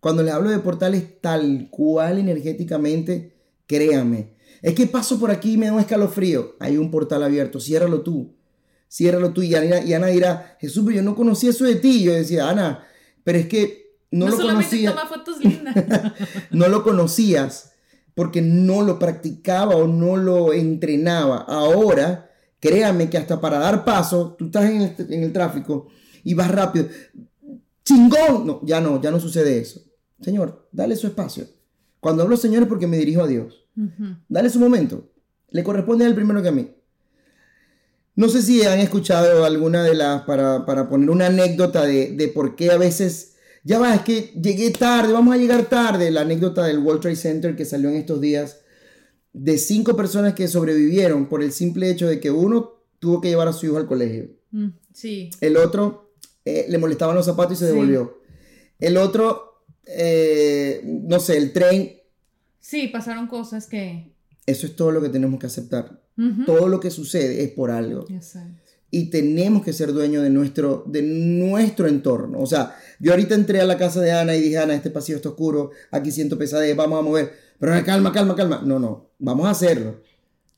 Cuando 0.02 0.22
le 0.22 0.32
hablo 0.32 0.50
de 0.50 0.60
portales 0.60 1.22
tal 1.22 1.70
cual 1.72 2.20
energéticamente, 2.20 3.34
créame. 3.68 4.34
Es 4.62 4.76
que 4.76 4.86
paso 4.86 5.18
por 5.18 5.32
aquí 5.32 5.54
y 5.54 5.58
me 5.58 5.68
da 5.68 5.74
un 5.74 5.80
escalofrío. 5.80 6.56
Hay 6.60 6.76
un 6.78 6.92
portal 6.92 7.24
abierto, 7.24 7.60
ciérralo 7.60 8.02
tú. 8.02 8.36
Ciérralo 8.92 9.32
tú. 9.32 9.44
Y 9.44 9.56
Ana, 9.56 9.80
y 9.80 9.94
Ana 9.94 10.08
dirá, 10.08 10.58
Jesús, 10.60 10.84
pero 10.86 10.98
yo 10.98 11.04
no 11.04 11.16
conocía 11.16 11.52
eso 11.52 11.64
de 11.64 11.76
ti. 11.76 12.04
Yo 12.04 12.14
decía, 12.14 12.50
Ana, 12.50 12.86
pero 13.24 13.38
es 13.40 13.48
que 13.48 13.96
no, 14.12 14.26
No, 14.26 14.32
lo 14.32 14.38
solamente 14.38 14.70
conocía 14.70 14.90
toma 14.90 15.08
fotos 15.08 15.40
lindas. 15.40 15.76
no 16.52 16.68
lo 16.68 16.84
conocías 16.84 17.72
porque 18.14 18.42
no 18.42 18.82
lo 18.82 19.00
practicaba 19.00 19.78
o 19.78 19.88
no 19.88 20.18
lo 20.18 20.52
entrenaba. 20.52 21.38
Ahora, 21.38 22.31
créame 22.62 23.10
que 23.10 23.18
hasta 23.18 23.42
para 23.42 23.60
dar 23.60 23.84
paso, 23.84 24.36
tú 24.38 24.46
estás 24.46 24.70
en 24.70 24.82
el, 24.82 24.96
en 25.14 25.24
el 25.24 25.34
tráfico 25.34 25.88
y 26.24 26.34
vas 26.34 26.50
rápido. 26.50 26.88
¡Chingón! 27.84 28.48
No, 28.48 28.62
ya 28.64 28.80
no, 28.80 29.02
ya 29.02 29.12
no 29.12 29.20
sucede 29.20 29.58
eso. 29.60 29.82
Señor, 30.22 30.70
dale 30.72 30.96
su 30.96 31.08
espacio. 31.08 31.48
Cuando 32.00 32.24
hablo 32.24 32.38
Señor 32.38 32.64
es 32.64 32.70
porque 32.70 32.88
me 32.88 32.98
dirijo 32.98 33.24
a 33.24 33.28
Dios. 33.28 33.68
Dale 34.30 34.50
su 34.50 34.60
momento. 34.60 35.10
Le 35.50 35.64
corresponde 35.64 36.06
a 36.06 36.08
él 36.08 36.16
primero 36.16 36.42
que 36.42 36.50
a 36.50 36.54
mí. 36.54 36.72
No 38.16 38.30
sé 38.30 38.42
si 38.42 38.64
han 38.64 38.80
escuchado 38.80 39.46
alguna 39.46 39.84
de 39.84 39.96
las, 39.96 40.24
para, 40.24 40.66
para 40.66 40.90
poner 40.90 41.10
una 41.10 41.28
anécdota 41.28 41.86
de, 41.86 42.12
de 42.12 42.28
por 42.28 42.56
qué 42.56 42.70
a 42.72 42.78
veces, 42.78 43.36
ya 43.64 43.80
va, 43.80 43.96
es 43.96 44.02
que 44.02 44.34
llegué 44.40 44.70
tarde, 44.72 45.14
vamos 45.14 45.34
a 45.34 45.38
llegar 45.38 45.66
tarde, 45.66 46.12
la 46.12 46.22
anécdota 46.22 46.66
del 46.66 46.80
World 46.80 47.02
Trade 47.02 47.16
Center 47.16 47.56
que 47.56 47.66
salió 47.66 47.90
en 47.90 47.96
estos 47.96 48.20
días, 48.20 48.61
de 49.34 49.58
cinco 49.58 49.96
personas 49.96 50.34
que 50.34 50.48
sobrevivieron 50.48 51.28
por 51.30 51.42
el 51.44 51.52
simple 51.52 51.90
hecho 51.90 52.08
de 52.08 52.20
que 52.20 52.32
uno 52.32 52.74
tuvo 53.00 53.22
que 53.22 53.30
llevar 53.30 53.48
a 53.48 53.54
su 53.54 53.66
hijo 53.66 53.78
al 53.78 53.88
colegio, 53.88 54.30
Mm, 54.52 54.68
Sí. 54.94 55.30
el 55.40 55.56
otro 55.58 56.12
eh, 56.44 56.66
le 56.70 56.78
molestaban 56.78 57.16
los 57.16 57.26
zapatos 57.26 57.54
y 57.54 57.60
se 57.60 57.66
Sí. 57.68 57.72
devolvió, 57.72 58.18
el 58.80 58.98
otro, 58.98 59.64
eh, 59.86 60.82
no 60.86 61.20
sé, 61.20 61.38
el 61.38 61.54
tren, 61.54 61.94
Sí, 62.60 62.88
pasaron 62.90 63.28
cosas 63.28 63.68
que. 63.68 64.12
eso 64.46 64.66
es 64.68 64.76
todo 64.76 64.92
lo 64.92 65.02
que 65.02 65.10
tenemos 65.10 65.40
que 65.40 65.46
aceptar. 65.48 66.02
Todo 66.46 66.68
lo 66.68 66.80
que 66.80 66.92
sucede 66.92 67.44
es 67.44 67.50
por 67.52 67.72
algo. 67.72 68.06
Exacto. 68.10 68.62
Y 68.92 69.10
tenemos 69.10 69.64
que 69.64 69.74
ser 69.74 69.92
dueños 69.94 70.22
de 70.22 70.30
nuestro, 70.30 70.84
de 70.86 71.02
nuestro 71.02 71.88
entorno. 71.88 72.40
O 72.40 72.46
sea, 72.46 72.76
yo 73.00 73.12
ahorita 73.12 73.34
entré 73.34 73.60
a 73.62 73.66
la 73.66 73.78
casa 73.78 74.02
de 74.02 74.12
Ana 74.12 74.36
y 74.36 74.42
dije, 74.42 74.58
Ana, 74.60 74.76
este 74.76 74.92
pasillo 74.92 75.16
está 75.16 75.30
oscuro, 75.30 75.72
aquí 75.90 76.12
siento 76.12 76.38
pesadez, 76.38 76.76
vamos 76.76 77.00
a 77.00 77.02
mover. 77.02 77.32
Pero 77.62 77.86
calma, 77.86 78.12
calma, 78.12 78.36
calma. 78.36 78.62
No, 78.66 78.80
no, 78.80 79.12
vamos 79.20 79.46
a 79.46 79.52
hacerlo. 79.52 80.02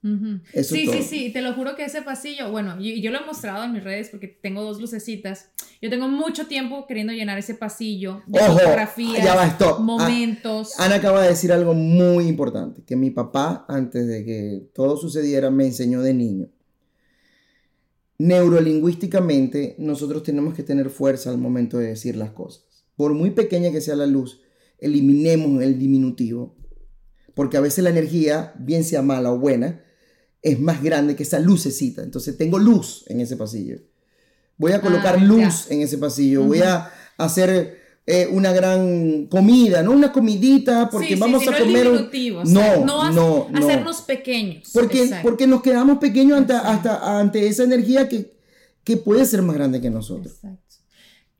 Ujú. 0.04 0.40
Eso 0.54 0.74
sí, 0.74 0.86
todo. 0.86 0.96
sí, 0.96 1.04
sí, 1.04 1.34
te 1.34 1.42
lo 1.42 1.54
juro 1.54 1.76
que 1.76 1.84
ese 1.84 2.02
pasillo, 2.02 2.50
bueno, 2.50 2.80
yo, 2.80 2.96
yo 2.96 3.12
lo 3.12 3.20
he 3.20 3.26
mostrado 3.26 3.66
en 3.66 3.74
mis 3.74 3.84
redes 3.84 4.08
porque 4.10 4.30
tengo 4.30 4.64
dos 4.64 4.80
lucecitas. 4.80 5.50
Yo 5.82 5.90
tengo 5.90 6.08
mucho 6.08 6.48
tiempo 6.48 6.88
queriendo 6.88 7.12
llenar 7.12 7.38
ese 7.38 7.56
pasillo 7.56 8.22
de 8.26 8.40
Ojo, 8.40 8.54
fotografías, 8.54 9.22
ya 9.22 9.36
va, 9.36 9.46
stop. 9.48 9.80
Ah, 9.80 9.82
momentos. 9.82 10.80
Ana 10.80 10.96
acaba 10.96 11.22
de 11.24 11.30
decir 11.30 11.52
algo 11.52 11.74
muy 11.74 12.28
importante, 12.28 12.84
que 12.86 12.96
mi 12.96 13.12
papá, 13.12 13.66
antes 13.68 14.08
de 14.08 14.24
que 14.24 14.70
todo 14.74 14.96
sucediera, 14.96 15.52
me 15.52 15.66
enseñó 15.66 16.02
de 16.02 16.14
niño. 16.14 16.48
Neurolingüísticamente, 18.18 19.76
nosotros 19.78 20.24
tenemos 20.24 20.54
que 20.54 20.64
tener 20.64 20.90
fuerza 20.90 21.32
al 21.32 21.38
momento 21.38 21.80
de 21.80 21.88
decir 21.88 22.16
las 22.16 22.32
cosas. 22.32 22.86
Por 22.96 23.14
muy 23.14 23.32
pequeña 23.32 23.72
que 23.72 23.82
sea 23.82 23.98
la 23.98 24.06
luz, 24.06 24.42
eliminemos 24.80 25.62
el 25.62 25.78
diminutivo. 25.78 26.56
Porque 27.36 27.58
a 27.58 27.62
veces 27.62 27.84
la 27.84 27.90
energía, 27.90 28.54
bien 28.60 28.84
sea 28.84 29.02
mala 29.02 29.32
o 29.32 29.40
buena, 29.40 29.82
es 30.42 30.60
más 30.60 30.84
grande 30.84 31.16
que 31.16 31.24
esa 31.24 31.40
lucecita. 31.40 32.04
Entonces 32.04 32.38
tengo 32.38 32.60
luz 32.60 33.06
en 33.08 33.22
ese 33.22 33.38
pasillo. 33.38 33.78
Voy 34.58 34.72
a 34.74 34.82
colocar 34.82 35.16
Ah, 35.18 35.24
luz 35.24 35.72
en 35.72 35.82
ese 35.82 35.98
pasillo. 35.98 36.44
Voy 36.44 36.60
a 36.62 36.92
hacer 37.18 37.82
eh, 38.06 38.28
una 38.32 38.52
gran 38.52 39.28
comida, 39.28 39.82
no 39.82 39.92
una 39.92 40.12
comidita, 40.12 40.90
porque 40.90 41.08
Sí, 41.08 41.14
sí, 41.14 41.20
vamos 41.20 41.48
a 41.48 41.58
comer. 41.58 41.88
un- 41.88 41.94
diminutivo, 41.94 42.42
o 42.42 42.46
sea, 42.46 42.76
no, 42.78 42.86
no, 42.86 43.12
no, 43.12 43.48
no. 43.50 43.58
hacernos 43.58 44.02
pequeños. 44.02 44.70
Porque, 44.74 45.04
Exacto. 45.04 45.30
porque 45.30 45.48
nos 45.48 45.62
quedamos 45.62 46.00
pequeños 46.00 46.38
ante, 46.38 46.52
hasta, 46.54 47.18
ante 47.20 47.48
esa 47.48 47.64
energía 47.64 48.10
que, 48.10 48.38
que 48.84 48.98
puede 48.98 49.24
ser 49.26 49.42
más 49.42 49.56
grande 49.56 49.80
que 49.80 49.90
nosotros. 49.90 50.34
Exacto. 50.36 50.76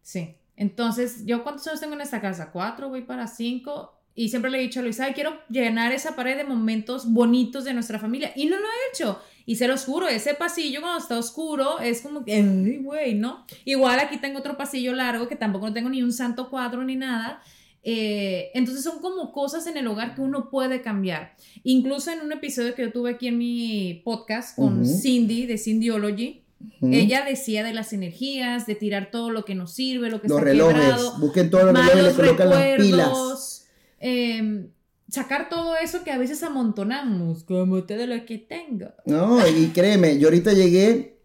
Sí. 0.02 0.38
Entonces, 0.56 1.26
¿yo 1.26 1.44
cuántos 1.44 1.68
años 1.68 1.82
tengo 1.82 1.96
en 1.96 2.02
esta 2.02 2.22
casa? 2.22 2.52
Cuatro, 2.52 2.88
voy 2.90 3.02
para 3.02 3.28
cinco. 3.28 4.00
Y 4.16 4.30
siempre 4.30 4.52
le 4.52 4.60
he 4.60 4.62
dicho 4.62 4.80
a 4.80 4.84
Luis, 4.84 5.00
ay, 5.00 5.14
quiero 5.14 5.40
llenar 5.50 5.92
esa 5.92 6.16
pared 6.16 6.38
de 6.38 6.44
momentos 6.44 7.12
bonitos 7.12 7.64
de 7.64 7.74
nuestra 7.74 7.98
familia. 7.98 8.32
Y 8.36 8.46
no 8.46 8.58
lo 8.58 8.66
he 8.66 8.94
hecho. 8.94 9.20
Y 9.46 9.56
se 9.56 9.68
los 9.68 9.86
juro, 9.86 10.08
ese 10.08 10.36
pasillo 10.36 10.82
cuando 10.82 11.00
está 11.00 11.18
oscuro 11.18 11.80
es 11.80 12.02
como 12.02 12.24
que, 12.24 12.36
ay, 12.36 12.78
güey, 12.78 13.16
¿no? 13.16 13.46
Igual 13.66 14.00
aquí 14.00 14.18
tengo 14.18 14.40
otro 14.40 14.56
pasillo 14.56 14.94
largo 14.94 15.28
que 15.28 15.36
tampoco 15.36 15.68
no 15.68 15.74
tengo 15.74 15.90
ni 15.90 16.02
un 16.02 16.14
santo 16.14 16.50
cuadro 16.50 16.84
ni 16.84 16.96
nada. 16.96 17.42
Eh, 17.86 18.52
entonces 18.54 18.84
son 18.84 19.00
como 19.00 19.34
cosas 19.34 19.68
en 19.68 19.76
el 19.76 19.88
hogar 19.88 20.16
que 20.16 20.22
uno 20.22 20.50
puede 20.50 20.82
cambiar. 20.82 21.36
Incluso 21.64 22.12
en 22.12 22.22
un 22.22 22.32
episodio 22.32 22.76
que 22.76 22.84
yo 22.84 22.92
tuve 22.92 23.12
aquí 23.12 23.28
en 23.28 23.38
mi 23.38 24.02
podcast 24.06 24.56
con. 24.56 24.86
Cindy 24.86 25.46
de 25.46 25.58
Cindyology, 25.58 26.44
ella 26.82 27.26
decía 27.26 27.64
de 27.64 27.74
las 27.74 27.92
energías, 27.92 28.66
de 28.66 28.76
tirar 28.76 29.12
todo 29.12 29.30
lo 29.30 29.44
que 29.44 29.56
nos 29.56 29.74
sirve, 29.74 30.10
lo 30.10 30.22
que 30.22 30.30
los 30.30 30.38
está 30.38 30.50
relojes, 30.50 30.82
quebrado, 30.82 31.20
busquen 31.20 31.50
todos 31.50 31.66
los 31.66 31.74
relojes 31.74 32.04
le 32.04 32.14
colocan 32.14 32.50
las 32.50 32.76
pilas. 32.78 33.53
Em, 34.04 34.68
sacar 35.08 35.48
todo 35.48 35.78
eso 35.78 36.04
que 36.04 36.12
a 36.12 36.18
veces 36.18 36.44
amontonamos, 36.44 37.46
como 37.46 37.84
todo 37.86 38.06
lo 38.06 38.26
que 38.26 38.38
tengo. 38.38 38.88
No, 39.06 39.40
y 39.48 39.68
créeme, 39.68 40.20
yo 40.20 40.28
ahorita 40.28 40.52
llegué, 40.52 41.22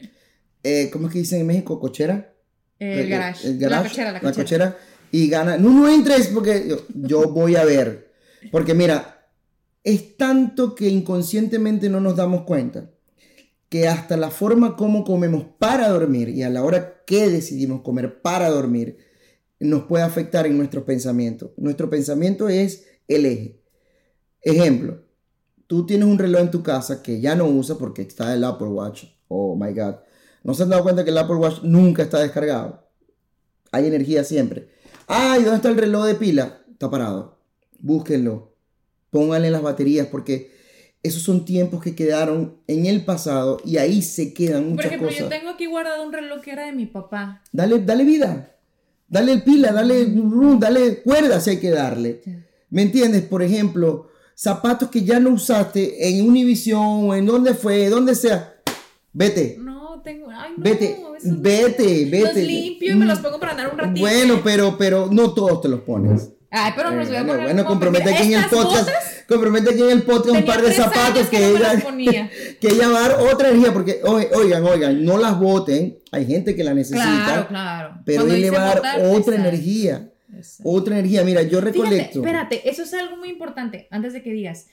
eh, 0.63 0.89
¿cómo 0.93 1.09
es 1.09 1.13
que 1.13 1.19
dicen 1.19 1.41
en 1.41 1.49
México? 1.49 1.81
¿Cochera? 1.81 2.35
El 2.79 3.09
garage, 3.09 3.49
el 3.49 3.59
garage, 3.59 3.83
la 3.83 3.89
cochera, 3.89 4.07
la 4.07 4.13
la 4.13 4.21
cochera. 4.21 4.45
cochera, 4.45 4.79
y 5.11 5.29
gana. 5.29 5.59
No, 5.59 5.71
no 5.71 5.89
entres 5.89 6.29
porque 6.29 6.67
yo, 6.69 6.87
yo 6.95 7.29
voy 7.33 7.57
a 7.57 7.65
ver. 7.65 8.13
Porque 8.53 8.75
mira, 8.75 9.29
es 9.83 10.17
tanto 10.17 10.77
que 10.77 10.89
inconscientemente 10.89 11.89
no 11.89 12.01
nos 12.01 12.15
damos 12.15 12.43
cuenta 12.43 12.91
que 13.69 13.89
hasta 13.89 14.17
la 14.17 14.31
forma 14.31 14.77
como 14.77 15.03
comemos 15.03 15.47
para 15.59 15.89
dormir 15.89 16.29
y 16.29 16.45
a 16.45 16.51
la 16.51 16.63
hora 16.63 17.03
que 17.05 17.29
decidimos 17.29 17.81
comer 17.81 18.23
para 18.23 18.49
dormir 18.49 19.08
nos 19.61 19.85
puede 19.85 20.05
afectar 20.05 20.47
en 20.47 20.57
nuestros 20.57 20.85
pensamientos. 20.85 21.51
Nuestro 21.57 21.91
pensamiento 21.91 22.49
es 22.49 22.87
el 23.09 23.27
eje. 23.27 23.61
Ejemplo, 24.41 25.03
tú 25.67 25.85
tienes 25.87 26.07
un 26.07 26.19
reloj 26.19 26.43
en 26.43 26.51
tu 26.51 26.63
casa 26.63 27.03
que 27.03 27.21
ya 27.21 27.35
no 27.35 27.47
usas 27.47 27.77
porque 27.77 28.03
está 28.03 28.33
el 28.35 28.45
Apple 28.45 28.69
Watch. 28.69 29.05
Oh 29.29 29.57
my 29.57 29.73
God. 29.73 29.97
¿No 30.45 30.55
se 30.55 30.63
han 30.63 30.69
dado 30.71 30.83
cuenta 30.85 31.05
que 31.05 31.11
el 31.11 31.19
Apple 31.19 31.37
Watch 31.37 31.63
nunca 31.63 32.03
está 32.03 32.21
descargado? 32.21 32.89
Hay 33.73 33.87
energía 33.87 34.25
siempre. 34.25 34.71
Ay, 35.07 35.43
¿dónde 35.43 35.57
está 35.57 35.69
el 35.69 35.77
reloj 35.77 36.07
de 36.07 36.15
pila? 36.15 36.63
Está 36.71 36.91
parado. 36.91 37.41
Búsquenlo. 37.81 38.55
Pónganle 39.11 39.51
las 39.51 39.63
baterías 39.63 40.07
porque 40.07 40.51
esos 41.03 41.23
son 41.23 41.45
tiempos 41.45 41.83
que 41.83 41.95
quedaron 41.95 42.61
en 42.67 42.87
el 42.87 43.05
pasado 43.05 43.59
y 43.65 43.77
ahí 43.79 44.03
se 44.03 44.35
quedan 44.35 44.63
Por 44.65 44.71
muchas 44.73 44.87
ejemplo, 44.87 45.09
cosas. 45.09 45.21
yo 45.23 45.29
tengo 45.29 45.51
aquí 45.51 45.67
guardado 45.67 46.05
un 46.05 46.13
reloj 46.13 46.41
que 46.41 46.53
era 46.53 46.67
de 46.67 46.73
mi 46.73 46.87
papá. 46.87 47.43
Dale, 47.53 47.79
dale 47.81 48.05
vida. 48.05 48.55
Dale 49.09 49.39
pila, 49.39 49.73
dale, 49.73 50.07
dale 50.59 51.03
cuerda 51.03 51.41
si 51.41 51.51
hay 51.51 51.57
que 51.59 51.71
darle. 51.71 52.21
¿Me 52.71 52.83
entiendes? 52.83 53.23
Por 53.23 53.43
ejemplo, 53.43 54.11
zapatos 54.35 54.91
que 54.91 55.03
ya 55.05 55.19
no 55.19 55.31
usaste 55.31 56.09
en 56.09 56.29
Univision 56.29 57.09
o 57.09 57.15
en 57.15 57.25
donde 57.27 57.55
fue, 57.55 57.89
donde 57.89 58.15
sea. 58.15 58.55
Vete. 59.13 59.57
No, 59.59 60.03
tengo, 60.03 60.29
ay, 60.31 60.53
no, 60.57 60.63
Vete, 60.63 60.99
no. 61.25 61.41
vete, 61.41 62.05
vete. 62.05 62.21
Los 62.23 62.37
limpio 62.37 62.93
y 62.93 62.97
me 62.97 63.07
los 63.07 63.19
pongo 63.21 63.41
para 63.41 63.53
andar 63.53 63.73
un 63.73 63.79
ratito. 63.79 64.01
Bueno, 64.01 64.41
pero, 64.45 64.77
pero 64.77 65.09
no 65.11 65.33
todos 65.33 65.63
te 65.63 65.69
los 65.69 65.81
pones. 65.81 66.31
Ay, 66.51 66.73
pero 66.75 66.91
me 66.91 66.97
los 66.97 67.09
voy 67.09 67.17
a 67.17 67.23
Bueno, 67.23 67.33
poner. 67.41 67.55
bueno, 67.55 67.65
compromete 67.69 68.15
aquí 68.15 68.33
en 68.33 68.41
el 68.41 68.47
podcast, 68.47 68.89
compromete 69.29 69.71
aquí 69.71 69.83
en 69.83 69.91
el 69.91 70.03
podcast 70.03 70.35
un 70.37 70.45
par 70.47 70.63
de 70.63 70.73
zapatos 70.73 71.27
que, 71.29 71.47
ella, 71.51 71.79
que 72.61 72.69
ella 72.69 72.89
va 72.89 72.99
a 73.05 73.09
dar 73.09 73.21
otra 73.21 73.49
energía, 73.51 73.73
porque 73.75 74.01
oi- 74.03 74.29
oigan, 74.35 74.65
oigan, 74.65 75.05
no 75.05 75.19
las 75.19 75.39
voten, 75.39 75.99
hay 76.11 76.25
gente 76.27 76.57
que 76.57 76.65
la 76.65 76.73
necesita, 76.73 77.05
Claro, 77.05 77.49
claro. 77.49 77.95
pero 78.07 78.21
Cuando 78.23 78.35
él 78.35 78.41
le 78.41 78.51
va 78.51 78.71
a 78.71 78.81
dar 78.81 79.01
otra 79.11 79.37
energía, 79.37 80.09
otra 80.63 80.95
energía. 80.99 81.23
Mira, 81.25 81.43
yo 81.43 81.61
recolecto. 81.61 82.21
espérate, 82.21 82.69
eso 82.69 82.83
es 82.83 82.95
algo 82.95 83.17
muy 83.19 83.29
importante. 83.29 83.87
Antes 83.91 84.13
de 84.15 84.23
que 84.23 84.31
digas, 84.33 84.67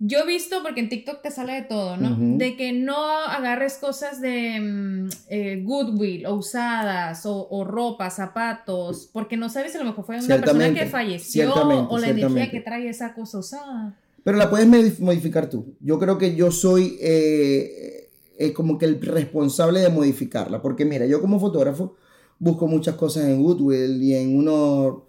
Yo 0.00 0.20
he 0.20 0.26
visto, 0.26 0.62
porque 0.62 0.80
en 0.80 0.88
TikTok 0.88 1.22
te 1.22 1.30
sale 1.32 1.54
de 1.54 1.62
todo, 1.62 1.96
¿no? 1.96 2.16
De 2.38 2.56
que 2.56 2.72
no 2.72 2.94
agarres 3.28 3.78
cosas 3.78 4.20
de 4.20 4.60
mm, 4.60 5.08
eh, 5.28 5.62
Goodwill 5.64 6.24
o 6.26 6.34
usadas 6.36 7.26
o, 7.26 7.48
o 7.50 7.64
ropa, 7.64 8.08
zapatos, 8.10 9.10
porque 9.12 9.36
no 9.36 9.48
sabes 9.48 9.74
a 9.74 9.78
lo 9.78 9.84
mejor 9.86 10.04
fue 10.04 10.16
una 10.16 10.26
persona 10.40 10.64
que 10.74 10.86
falleció 10.90 11.52
o 11.90 11.98
la 11.98 12.06
energía 12.20 12.50
que 12.50 12.60
trae 12.60 12.88
esa 12.88 13.12
cosa 13.14 13.38
usada. 13.38 13.96
Pero 14.22 14.38
la 14.38 14.48
puedes 14.50 14.68
modif- 14.68 15.00
modificar 15.00 15.50
tú. 15.50 15.74
Yo 15.80 15.98
creo 15.98 16.16
que 16.16 16.36
yo 16.36 16.52
soy 16.52 16.96
eh, 17.00 18.10
eh, 18.38 18.52
como 18.52 18.78
que 18.78 18.86
el 18.86 19.00
responsable 19.00 19.80
de 19.80 19.88
modificarla. 19.88 20.62
Porque 20.62 20.84
mira, 20.84 21.06
yo 21.06 21.20
como 21.20 21.40
fotógrafo 21.40 21.96
busco 22.38 22.68
muchas 22.68 22.94
cosas 22.94 23.24
en 23.24 23.42
Goodwill 23.42 24.00
y 24.02 24.14
en, 24.14 24.36
uno, 24.36 25.07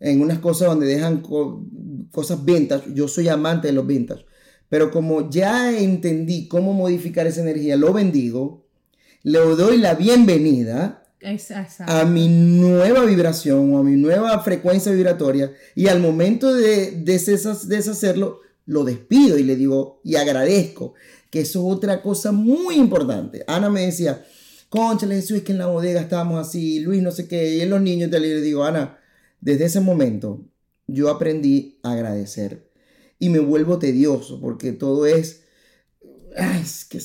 en 0.00 0.20
unas 0.20 0.38
cosas 0.38 0.68
donde 0.68 0.86
dejan 0.86 1.20
co- 1.20 1.64
cosas 2.12 2.44
vintage. 2.44 2.92
Yo 2.94 3.08
soy 3.08 3.28
amante 3.28 3.68
de 3.68 3.72
los 3.72 3.86
vintage. 3.86 4.24
Pero 4.68 4.90
como 4.90 5.30
ya 5.30 5.76
entendí 5.78 6.46
cómo 6.48 6.72
modificar 6.74 7.26
esa 7.26 7.40
energía, 7.40 7.76
lo 7.76 7.92
bendigo, 7.92 8.66
le 9.22 9.38
doy 9.38 9.78
la 9.78 9.94
bienvenida 9.94 11.04
Exacto. 11.20 11.84
a 11.86 12.04
mi 12.04 12.28
nueva 12.28 13.04
vibración 13.04 13.72
o 13.74 13.78
a 13.78 13.82
mi 13.82 13.96
nueva 13.96 14.38
frecuencia 14.40 14.92
vibratoria 14.92 15.52
y 15.74 15.88
al 15.88 16.00
momento 16.00 16.54
de 16.54 16.92
deshacerlo, 17.02 18.40
lo 18.66 18.84
despido 18.84 19.38
y 19.38 19.44
le 19.44 19.56
digo 19.56 20.00
y 20.04 20.16
agradezco, 20.16 20.94
que 21.30 21.40
eso 21.40 21.60
es 21.66 21.76
otra 21.76 22.02
cosa 22.02 22.32
muy 22.32 22.74
importante. 22.76 23.44
Ana 23.46 23.70
me 23.70 23.86
decía, 23.86 24.24
conchale 24.68 25.16
Jesús, 25.16 25.38
es 25.38 25.42
que 25.44 25.52
en 25.52 25.58
la 25.58 25.66
bodega 25.66 26.00
estábamos 26.02 26.46
así, 26.46 26.80
Luis 26.80 27.02
no 27.02 27.10
sé 27.10 27.26
qué, 27.26 27.56
y 27.56 27.60
en 27.62 27.70
los 27.70 27.80
niños, 27.80 28.08
y 28.08 28.10
tal", 28.10 28.24
y 28.24 28.28
le 28.28 28.40
digo, 28.42 28.64
Ana, 28.64 28.97
desde 29.40 29.66
ese 29.66 29.80
momento 29.80 30.44
yo 30.86 31.10
aprendí 31.10 31.78
a 31.82 31.92
agradecer. 31.92 32.68
Y 33.18 33.28
me 33.28 33.40
vuelvo 33.40 33.78
tedioso 33.78 34.40
porque 34.40 34.72
todo 34.72 35.06
es, 35.06 35.42
ay, 36.36 36.62
es 36.62 36.84
que 36.84 37.00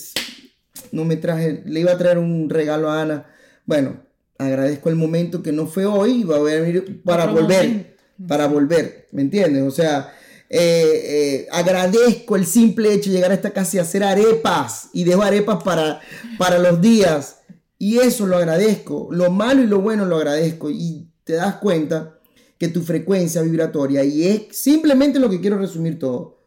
no 0.91 1.06
me 1.06 1.17
traje, 1.17 1.63
le 1.65 1.80
iba 1.80 1.91
a 1.91 1.98
traer 1.98 2.17
un 2.17 2.50
regalo 2.50 2.89
a 2.89 3.02
Ana. 3.02 3.26
Bueno, 3.65 4.02
agradezco 4.38 4.89
el 4.89 4.96
momento 4.96 5.41
que 5.41 5.52
no 5.52 5.67
fue 5.67 5.86
hoy 5.86 6.22
y 6.22 6.24
va 6.24 6.38
a 6.38 6.41
venir 6.41 7.02
para 7.04 7.26
volver, 7.26 7.96
para 8.28 8.48
volver, 8.48 9.08
¿me 9.12 9.22
entiendes? 9.24 9.63
O 9.63 9.72
sea, 9.72 10.13
eh, 10.50 10.60
eh, 10.60 11.48
agradezco 11.52 12.36
el 12.36 12.46
simple 12.46 12.93
hecho 12.93 13.10
de 13.10 13.15
llegar 13.15 13.32
a 13.32 13.36
esta 13.36 13.52
casa 13.52 13.78
y 13.78 13.80
hacer 13.80 14.04
arepas 14.04 14.89
y 14.93 15.04
dejo 15.04 15.24
arepas 15.24 15.63
para, 15.63 16.00
para 16.38 16.60
los 16.60 16.80
días. 16.80 17.39
Y 17.80 17.98
eso 17.98 18.28
lo 18.28 18.38
agradezco, 18.38 19.10
lo 19.12 19.32
malo 19.32 19.63
y 19.63 19.67
lo 19.67 19.82
bueno 19.82 20.06
lo 20.06 20.17
agradezco. 20.17 20.69
Y 20.69 21.10
te 21.24 21.34
das 21.34 21.56
cuenta 21.56 22.19
que 22.63 22.69
tu 22.69 22.82
frecuencia 22.82 23.41
vibratoria 23.41 24.06
y 24.06 24.23
es 24.23 24.56
simplemente 24.58 25.19
lo 25.19 25.30
que 25.30 25.41
quiero 25.41 25.58
resumir 25.58 25.99
todo. 25.99 26.39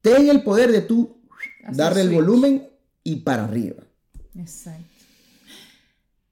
Ten 0.00 0.28
el 0.28 0.44
poder 0.44 0.70
de 0.70 0.80
tú 0.80 1.16
Hacer 1.64 1.76
darle 1.76 2.02
el 2.02 2.10
volumen 2.10 2.68
y 3.02 3.16
para 3.16 3.42
arriba. 3.42 3.82
Exacto. 4.38 4.84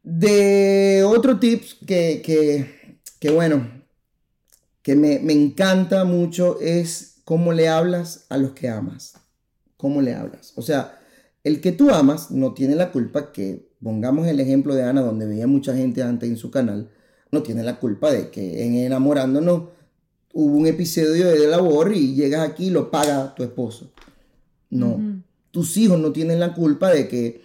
De 0.05 1.03
otro 1.05 1.41
tips 1.41 1.79
que, 1.85 2.23
que, 2.25 3.01
que 3.19 3.31
bueno, 3.31 3.69
que 4.83 4.95
me, 4.95 5.19
me 5.19 5.33
encanta 5.33 6.05
mucho 6.05 6.61
es 6.61 7.23
cómo 7.25 7.53
le 7.53 7.69
hablas 7.69 8.27
a 8.29 8.37
los 8.37 8.53
que 8.53 8.69
amas. 8.69 9.15
¿Cómo 9.77 10.01
le 10.01 10.15
hablas? 10.15 10.53
O 10.55 10.63
sea, 10.63 11.01
el 11.43 11.61
que 11.61 11.73
tú 11.73 11.91
amas 11.91 12.31
no 12.31 12.55
tiene 12.55 12.77
la 12.77 12.93
culpa 12.93 13.33
que, 13.33 13.69
pongamos 13.83 14.29
el 14.29 14.39
ejemplo 14.39 14.77
de 14.77 14.85
Ana, 14.85 15.01
donde 15.01 15.27
veía 15.27 15.49
mucha 15.49 15.75
gente 15.75 16.05
antes 16.05 16.29
en 16.29 16.37
su 16.37 16.53
canal, 16.53 16.89
no 17.33 17.43
tiene 17.43 17.63
la 17.65 17.81
culpa 17.81 18.13
de 18.13 18.31
que 18.31 18.65
en 18.65 18.77
enamorándonos 18.77 19.65
hubo 20.33 20.57
un 20.57 20.67
episodio 20.67 21.29
de 21.29 21.49
labor 21.49 21.93
y 21.95 22.15
llegas 22.15 22.49
aquí 22.49 22.67
y 22.67 22.71
lo 22.71 22.91
paga 22.91 23.35
tu 23.35 23.43
esposo. 23.43 23.91
No 24.71 25.23
tus 25.53 25.77
hijos 25.77 26.01
no 26.01 26.11
tienen 26.13 26.41
la 26.41 26.55
culpa 26.55 26.91
de 26.91 27.07
que, 27.07 27.43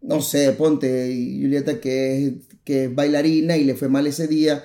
no 0.00 0.22
sé, 0.22 0.52
ponte 0.52 1.08
Julieta 1.40 1.80
que 1.80 2.26
es, 2.26 2.32
que 2.64 2.84
es 2.84 2.94
bailarina 2.94 3.56
y 3.58 3.64
le 3.64 3.74
fue 3.74 3.88
mal 3.88 4.06
ese 4.06 4.26
día. 4.26 4.64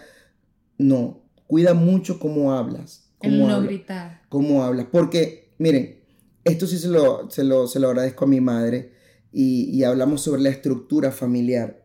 No, 0.78 1.24
cuida 1.48 1.74
mucho 1.74 2.20
cómo 2.20 2.54
hablas. 2.54 3.10
El 3.20 3.32
Cómo, 3.32 3.48
no 3.48 3.56
hablas, 3.56 3.70
gritar. 3.70 4.22
cómo 4.30 4.64
hablas. 4.64 4.86
Porque, 4.92 5.50
miren, 5.58 5.98
esto 6.44 6.68
sí 6.68 6.78
se 6.78 6.88
lo, 6.88 7.30
se 7.32 7.44
lo, 7.44 7.68
se 7.68 7.80
lo 7.80 7.90
agradezco 7.90 8.26
a 8.26 8.28
mi 8.28 8.40
madre 8.42 8.92
y, 9.34 9.72
y 9.72 9.84
hablamos 9.84 10.22
sobre 10.22 10.44
la 10.44 10.50
estructura 10.50 11.12
familiar. 11.12 11.84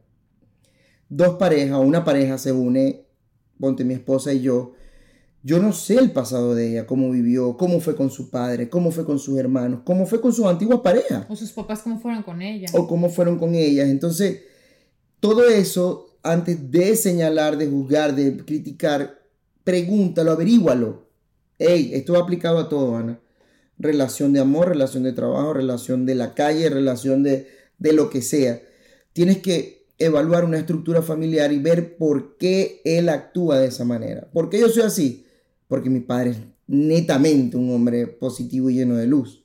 Dos 1.15 1.37
parejas, 1.37 1.79
una 1.79 2.07
pareja 2.07 2.39
se 2.39 2.53
une, 2.53 3.05
ponte 3.61 3.85
mi 3.85 3.93
esposa 3.93 4.33
y 4.33 4.41
yo, 4.41 4.73
yo 5.43 5.59
no 5.59 5.75
sé 5.75 5.97
el 5.97 6.11
pasado 6.11 6.55
de 6.55 6.71
ella, 6.71 6.87
cómo 6.87 7.11
vivió, 7.11 7.59
cómo 7.59 7.81
fue 7.81 7.95
con 7.95 8.09
su 8.11 8.31
padre, 8.31 8.71
cómo 8.71 8.91
fue 8.91 9.05
con 9.05 9.19
sus 9.19 9.39
hermanos, 9.39 9.81
cómo 9.85 10.07
fue 10.07 10.23
con 10.23 10.33
sus 10.33 10.47
antiguas 10.47 10.81
parejas 10.81 11.27
O 11.29 11.37
sus 11.37 11.53
papás 11.53 11.83
cómo 11.83 12.01
fueron 12.01 12.23
con 12.23 12.41
ella. 12.41 12.71
o 12.73 12.89
cómo 12.89 13.11
fueron 13.11 13.39
con 13.39 13.55
ellas. 13.55 13.91
Entonces, 13.91 14.41
todo 15.21 15.47
eso, 15.51 16.17
antes 16.23 16.71
de 16.71 16.97
señalar, 16.97 17.59
de 17.59 17.67
juzgar, 17.69 18.15
de 18.15 18.39
criticar, 18.47 19.21
pregúntalo, 19.65 20.31
averígualo. 20.31 21.11
Hey, 21.59 21.91
esto 21.93 22.15
va 22.15 22.21
aplicado 22.21 22.59
a 22.59 22.71
todo, 22.71 22.97
Ana. 22.97 23.21
Relación 23.79 24.33
de 24.33 24.41
amor, 24.41 24.69
relación 24.71 25.03
de 25.03 25.13
trabajo, 25.13 25.53
relación 25.53 26.07
de 26.07 26.15
la 26.15 26.33
calle, 26.33 26.71
relación 26.71 27.23
de, 27.23 27.49
de 27.77 27.93
lo 27.93 28.09
que 28.09 28.23
sea. 28.23 28.63
Tienes 29.13 29.43
que 29.43 29.82
evaluar 30.05 30.45
una 30.45 30.59
estructura 30.59 31.03
familiar 31.03 31.53
y 31.53 31.59
ver 31.59 31.97
por 31.97 32.37
qué 32.37 32.81
él 32.85 33.09
actúa 33.09 33.59
de 33.59 33.69
esa 33.69 33.85
manera. 33.85 34.29
¿Por 34.33 34.49
qué 34.49 34.61
yo 34.61 34.69
soy 34.69 34.83
así? 34.83 35.27
Porque 35.69 35.91
mi 35.91 36.01
padre 36.01 36.31
es 36.31 36.39
netamente 36.67 37.57
un 37.57 37.73
hombre 37.75 38.07
positivo 38.07 38.71
y 38.71 38.75
lleno 38.75 38.97
de 38.97 39.07
luz. 39.07 39.45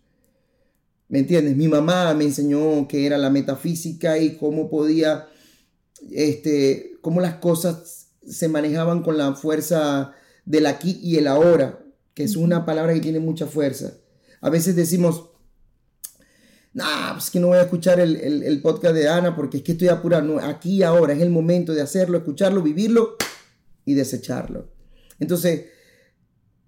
¿Me 1.09 1.19
entiendes? 1.19 1.55
Mi 1.55 1.67
mamá 1.67 2.13
me 2.13 2.25
enseñó 2.25 2.87
que 2.87 3.05
era 3.05 3.17
la 3.17 3.29
metafísica 3.29 4.17
y 4.17 4.35
cómo 4.35 4.69
podía, 4.69 5.27
este, 6.11 6.97
cómo 7.01 7.21
las 7.21 7.35
cosas 7.35 8.09
se 8.27 8.49
manejaban 8.49 9.03
con 9.03 9.17
la 9.17 9.33
fuerza 9.35 10.13
del 10.45 10.65
aquí 10.65 10.99
y 11.01 11.17
el 11.17 11.27
ahora, 11.27 11.85
que 12.13 12.23
es 12.23 12.35
una 12.35 12.65
palabra 12.65 12.93
que 12.93 12.99
tiene 12.99 13.19
mucha 13.19 13.45
fuerza. 13.45 13.93
A 14.41 14.49
veces 14.49 14.75
decimos, 14.75 15.29
nah, 16.77 17.13
pues 17.13 17.31
que 17.31 17.39
no 17.39 17.47
voy 17.47 17.57
a 17.57 17.63
escuchar 17.63 17.99
el, 17.99 18.15
el- 18.15 18.61
podcast 18.61 18.93
de 18.93 19.09
Ana 19.09 19.35
porque 19.35 19.57
es 19.57 19.63
que 19.63 19.71
estoy 19.71 19.87
apurado. 19.87 20.23
No, 20.23 20.39
aquí 20.39 20.83
ahora 20.83 21.13
es 21.13 21.21
el 21.21 21.31
momento 21.31 21.73
de 21.73 21.81
hacerlo, 21.81 22.19
escucharlo, 22.19 22.61
vivirlo 22.61 23.17
y 23.83 23.95
desecharlo. 23.95 24.69
Entonces, 25.19 25.65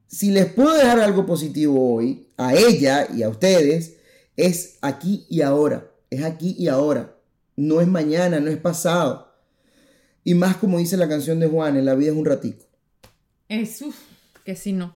si 0.07 0.31
les 0.31 0.47
puedo 0.47 0.73
dejar 0.73 0.99
algo 0.99 1.27
positivo 1.27 1.93
hoy, 1.93 2.27
a 2.37 2.55
ella 2.55 3.07
y 3.15 3.21
a 3.21 3.29
ustedes, 3.29 3.97
es 4.35 4.77
aquí 4.81 5.27
y 5.29 5.41
ahora. 5.41 5.91
Es 6.09 6.23
aquí 6.23 6.55
y 6.57 6.67
ahora. 6.69 7.15
No 7.55 7.79
es 7.79 7.87
mañana, 7.87 8.39
no 8.39 8.49
es 8.49 8.57
pasado. 8.57 9.31
Y 10.23 10.33
más 10.33 10.57
como 10.57 10.79
dice 10.79 10.97
la 10.97 11.07
canción 11.07 11.39
de 11.39 11.47
Juan, 11.47 11.77
en 11.77 11.85
la 11.85 11.93
vida 11.93 12.11
es 12.11 12.17
un 12.17 12.25
ratico. 12.25 12.65
Es, 13.47 13.83
que 14.43 14.55
si 14.55 14.73
no. 14.73 14.95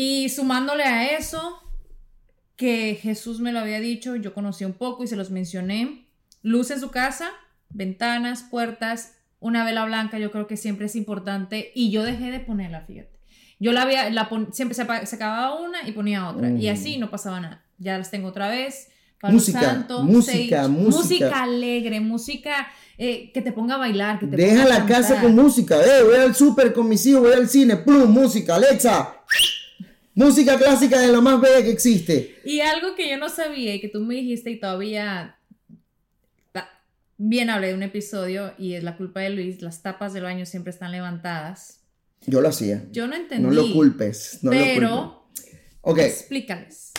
Y 0.00 0.28
sumándole 0.28 0.84
a 0.84 1.16
eso, 1.18 1.58
que 2.54 2.96
Jesús 3.02 3.40
me 3.40 3.50
lo 3.50 3.58
había 3.58 3.80
dicho, 3.80 4.14
yo 4.14 4.32
conocí 4.32 4.64
un 4.64 4.74
poco 4.74 5.02
y 5.02 5.08
se 5.08 5.16
los 5.16 5.30
mencioné. 5.32 6.06
Luz 6.42 6.70
en 6.70 6.78
su 6.78 6.92
casa, 6.92 7.30
ventanas, 7.70 8.44
puertas, 8.48 9.14
una 9.40 9.64
vela 9.64 9.84
blanca, 9.86 10.20
yo 10.20 10.30
creo 10.30 10.46
que 10.46 10.56
siempre 10.56 10.86
es 10.86 10.94
importante. 10.94 11.72
Y 11.74 11.90
yo 11.90 12.04
dejé 12.04 12.30
de 12.30 12.38
ponerla, 12.38 12.82
fíjate. 12.82 13.18
Yo 13.58 13.72
la 13.72 13.82
había, 13.82 14.08
la 14.10 14.28
pon- 14.28 14.50
siempre 14.52 14.76
se, 14.76 14.84
se 15.06 15.16
acababa 15.16 15.60
una 15.60 15.78
y 15.88 15.90
ponía 15.90 16.28
otra. 16.28 16.48
Y 16.48 16.68
Mm. 16.68 16.72
así 16.72 16.98
no 16.98 17.10
pasaba 17.10 17.40
nada. 17.40 17.64
Ya 17.78 17.98
las 17.98 18.08
tengo 18.12 18.28
otra 18.28 18.48
vez. 18.48 18.90
Palo 19.20 19.34
Música, 19.34 19.60
Santo, 19.60 20.04
música, 20.04 20.58
Sage, 20.62 20.68
música. 20.68 20.96
música 21.02 21.42
alegre, 21.42 21.98
música 21.98 22.68
eh, 22.98 23.32
que 23.34 23.42
te 23.42 23.50
ponga 23.50 23.74
a 23.74 23.78
bailar, 23.78 24.20
que 24.20 24.28
te 24.28 24.36
Deja 24.36 24.62
ponga 24.62 24.76
a 24.76 24.78
la 24.78 24.86
casa 24.86 25.20
con 25.20 25.34
música. 25.34 25.74
Eh, 25.82 26.04
voy 26.04 26.16
al 26.18 26.36
súper 26.36 26.72
con 26.72 26.88
mis 26.88 27.04
hijos, 27.04 27.22
voy 27.22 27.32
al 27.32 27.48
cine. 27.48 27.76
Plum, 27.78 28.08
música, 28.12 28.54
Alexa. 28.54 29.16
Música 30.18 30.58
clásica 30.58 31.00
de 31.00 31.12
lo 31.12 31.22
más 31.22 31.40
bella 31.40 31.62
que 31.62 31.70
existe. 31.70 32.36
Y 32.44 32.60
algo 32.60 32.94
que 32.96 33.08
yo 33.08 33.16
no 33.18 33.28
sabía 33.28 33.74
y 33.76 33.80
que 33.80 33.88
tú 33.88 34.00
me 34.00 34.16
dijiste 34.16 34.50
y 34.50 34.58
todavía 34.58 35.36
bien 37.20 37.50
hablé 37.50 37.68
de 37.68 37.74
un 37.74 37.82
episodio 37.82 38.52
y 38.58 38.74
es 38.74 38.84
la 38.84 38.96
culpa 38.96 39.20
de 39.20 39.30
Luis, 39.30 39.60
las 39.62 39.82
tapas 39.82 40.12
del 40.12 40.22
baño 40.24 40.46
siempre 40.46 40.70
están 40.70 40.92
levantadas. 40.92 41.80
Yo 42.26 42.40
lo 42.40 42.48
hacía. 42.48 42.84
Yo 42.92 43.06
no 43.06 43.14
entendí. 43.16 43.44
No 43.44 43.52
lo 43.52 43.72
culpes. 43.72 44.38
No 44.42 44.50
lo 44.52 44.56
culpes. 44.58 44.74
pero 44.74 45.24
explícales. 46.04 46.92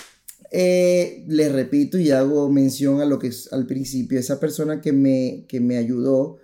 Eh, 0.52 1.26
les 1.28 1.52
repito 1.52 1.98
y 1.98 2.12
hago 2.12 2.50
mención 2.50 3.02
a 3.02 3.06
lo 3.06 3.20
que 3.20 3.28
es 3.28 3.52
al 3.54 3.66
principio, 3.68 4.18
esa 4.20 4.40
persona 4.40 4.82
que 4.82 4.92
me, 4.94 5.46
que 5.48 5.60
me 5.60 5.78
ayudó, 5.78 6.38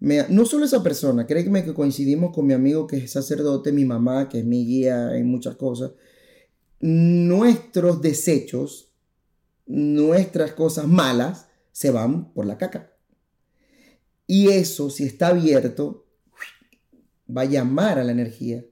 me- 0.00 0.26
no 0.28 0.44
solo 0.44 0.66
esa 0.66 0.82
persona, 0.82 1.26
créeme 1.26 1.64
que 1.64 1.72
coincidimos 1.72 2.32
con 2.34 2.46
mi 2.46 2.52
amigo 2.54 2.86
que 2.86 2.98
es 2.98 3.12
sacerdote, 3.12 3.72
mi 3.72 3.84
mamá, 3.86 4.28
que 4.28 4.40
es 4.40 4.44
mi 4.44 4.66
guía 4.66 5.16
en 5.16 5.26
muchas 5.28 5.56
cosas, 5.56 5.92
nuestros 6.80 8.00
desechos, 8.02 8.92
nuestras 9.66 10.52
cosas 10.52 10.86
malas, 10.86 11.48
se 11.72 11.90
van 11.90 12.32
por 12.32 12.46
la 12.46 12.58
caca. 12.58 12.92
Y 14.26 14.48
eso, 14.48 14.90
si 14.90 15.04
está 15.04 15.28
abierto, 15.28 16.06
va 17.34 17.42
a 17.42 17.46
llamar 17.46 17.98
a 17.98 18.04
la 18.04 18.12
energía. 18.12 18.64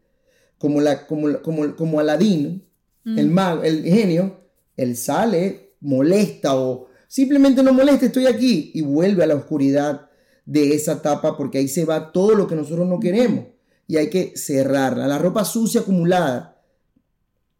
Como, 0.58 0.80
la, 0.80 1.06
como, 1.06 1.40
como, 1.42 1.76
como 1.76 2.00
Aladín, 2.00 2.66
el 3.04 3.28
Mm. 3.28 3.32
mago, 3.32 3.62
el 3.62 3.84
genio, 3.84 4.40
él 4.76 4.96
sale, 4.96 5.76
molesta 5.80 6.56
o 6.56 6.88
simplemente 7.06 7.62
no 7.62 7.72
molesta, 7.72 8.06
estoy 8.06 8.26
aquí 8.26 8.72
y 8.74 8.82
vuelve 8.82 9.22
a 9.22 9.28
la 9.28 9.36
oscuridad 9.36 10.10
de 10.44 10.74
esa 10.74 11.00
tapa 11.02 11.36
porque 11.36 11.58
ahí 11.58 11.68
se 11.68 11.84
va 11.84 12.10
todo 12.10 12.34
lo 12.34 12.48
que 12.48 12.56
nosotros 12.56 12.88
no 12.88 12.98
queremos 12.98 13.46
y 13.86 13.96
hay 13.96 14.10
que 14.10 14.32
cerrarla. 14.36 15.06
La 15.06 15.18
ropa 15.18 15.44
sucia 15.44 15.82
acumulada. 15.82 16.55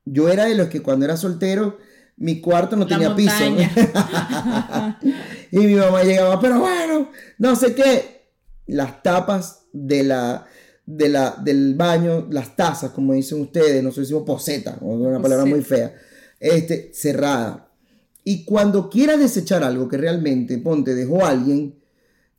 Yo 0.07 0.31
era 0.31 0.47
de 0.47 0.55
los 0.55 0.69
que 0.69 0.81
cuando 0.81 1.05
era 1.05 1.19
soltero 1.19 1.77
mi 2.17 2.41
cuarto 2.41 2.77
no 2.77 2.85
La 2.85 2.89
tenía 2.89 3.15
piso. 3.15 3.45
y 5.53 5.59
mi 5.59 5.75
mamá 5.75 6.03
llegaba, 6.03 6.41
pero 6.41 6.61
bueno, 6.61 7.11
no 7.39 7.57
sé 7.57 7.75
qué. 7.75 8.17
Las 8.67 9.03
tapas 9.03 9.67
de 9.73 10.03
la, 10.03 10.47
de 10.87 11.09
la, 11.09 11.37
del 11.43 11.75
baño, 11.75 12.27
las 12.31 12.57
tazas, 12.57 12.91
como 12.91 13.13
dicen 13.13 13.41
ustedes, 13.41 13.83
nosotros 13.83 14.09
decimos 14.09 14.25
poseta, 14.25 14.79
o 14.81 14.95
una 14.95 15.21
palabra 15.21 15.45
muy 15.45 15.63
fea, 15.63 15.95
este, 16.41 16.91
cerrada. 16.93 17.69
Y 18.25 18.45
cuando 18.45 18.91
quieras 18.91 19.21
desechar 19.21 19.63
algo 19.63 19.89
que 19.89 19.99
realmente, 19.99 20.59
ponte, 20.59 20.95
dejó 20.95 21.25
alguien, 21.25 21.77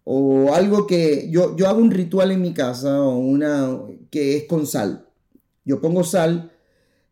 o 0.03 0.53
algo 0.53 0.87
que 0.87 1.29
yo, 1.29 1.55
yo 1.55 1.69
hago 1.69 1.79
un 1.79 1.91
ritual 1.91 2.31
en 2.31 2.41
mi 2.41 2.53
casa, 2.53 2.99
o 2.99 3.19
una 3.19 3.79
que 4.09 4.37
es 4.37 4.43
con 4.45 4.65
sal. 4.65 5.05
Yo 5.63 5.79
pongo 5.79 6.03
sal 6.03 6.51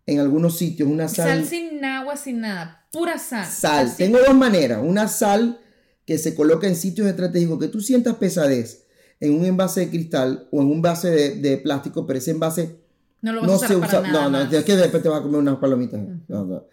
en 0.08 0.20
algunos 0.20 0.58
sitios, 0.58 0.88
una 0.90 1.08
Sal 1.08 1.46
sin 1.46 1.84
agua, 1.84 2.16
sin 2.18 2.42
nada. 2.42 2.88
Pura 2.92 3.18
sal. 3.18 3.46
Sal. 3.46 3.88
Así. 3.88 3.98
Tengo 3.98 4.20
dos 4.26 4.36
maneras. 4.36 4.80
Una 4.84 5.08
sal 5.08 5.60
que 6.06 6.18
se 6.18 6.36
coloca 6.36 6.68
en 6.68 6.76
sitios 6.76 7.08
estratégicos 7.08 7.60
que 7.60 7.68
tú 7.68 7.82
sientas 7.82 8.16
pesadez 8.16 8.84
en 9.20 9.34
un 9.34 9.46
envase 9.46 9.82
de 9.82 9.90
cristal 9.90 10.48
o 10.52 10.62
en 10.62 10.68
un 10.68 10.74
envase 10.74 11.10
de, 11.10 11.36
de 11.42 11.58
plástico, 11.58 12.06
pero 12.06 12.20
ese 12.20 12.32
envase 12.32 12.80
No 13.22 13.34
lo 13.34 13.42
vas 13.42 13.48
no 13.48 13.54
a 13.54 13.56
usar 13.58 13.70
se 13.70 13.76
para 13.78 13.88
usa. 13.88 14.02
nada 14.02 14.14
No, 14.26 14.30
no, 14.30 14.44
más. 14.46 14.54
es 14.54 14.64
que 14.64 14.76
después 14.76 15.02
te 15.02 15.10
vas 15.10 15.20
a 15.20 15.24
comer 15.24 15.40
unas 15.40 15.58
palomitas. 15.58 16.00
No, 16.28 16.46
no. 16.46 16.66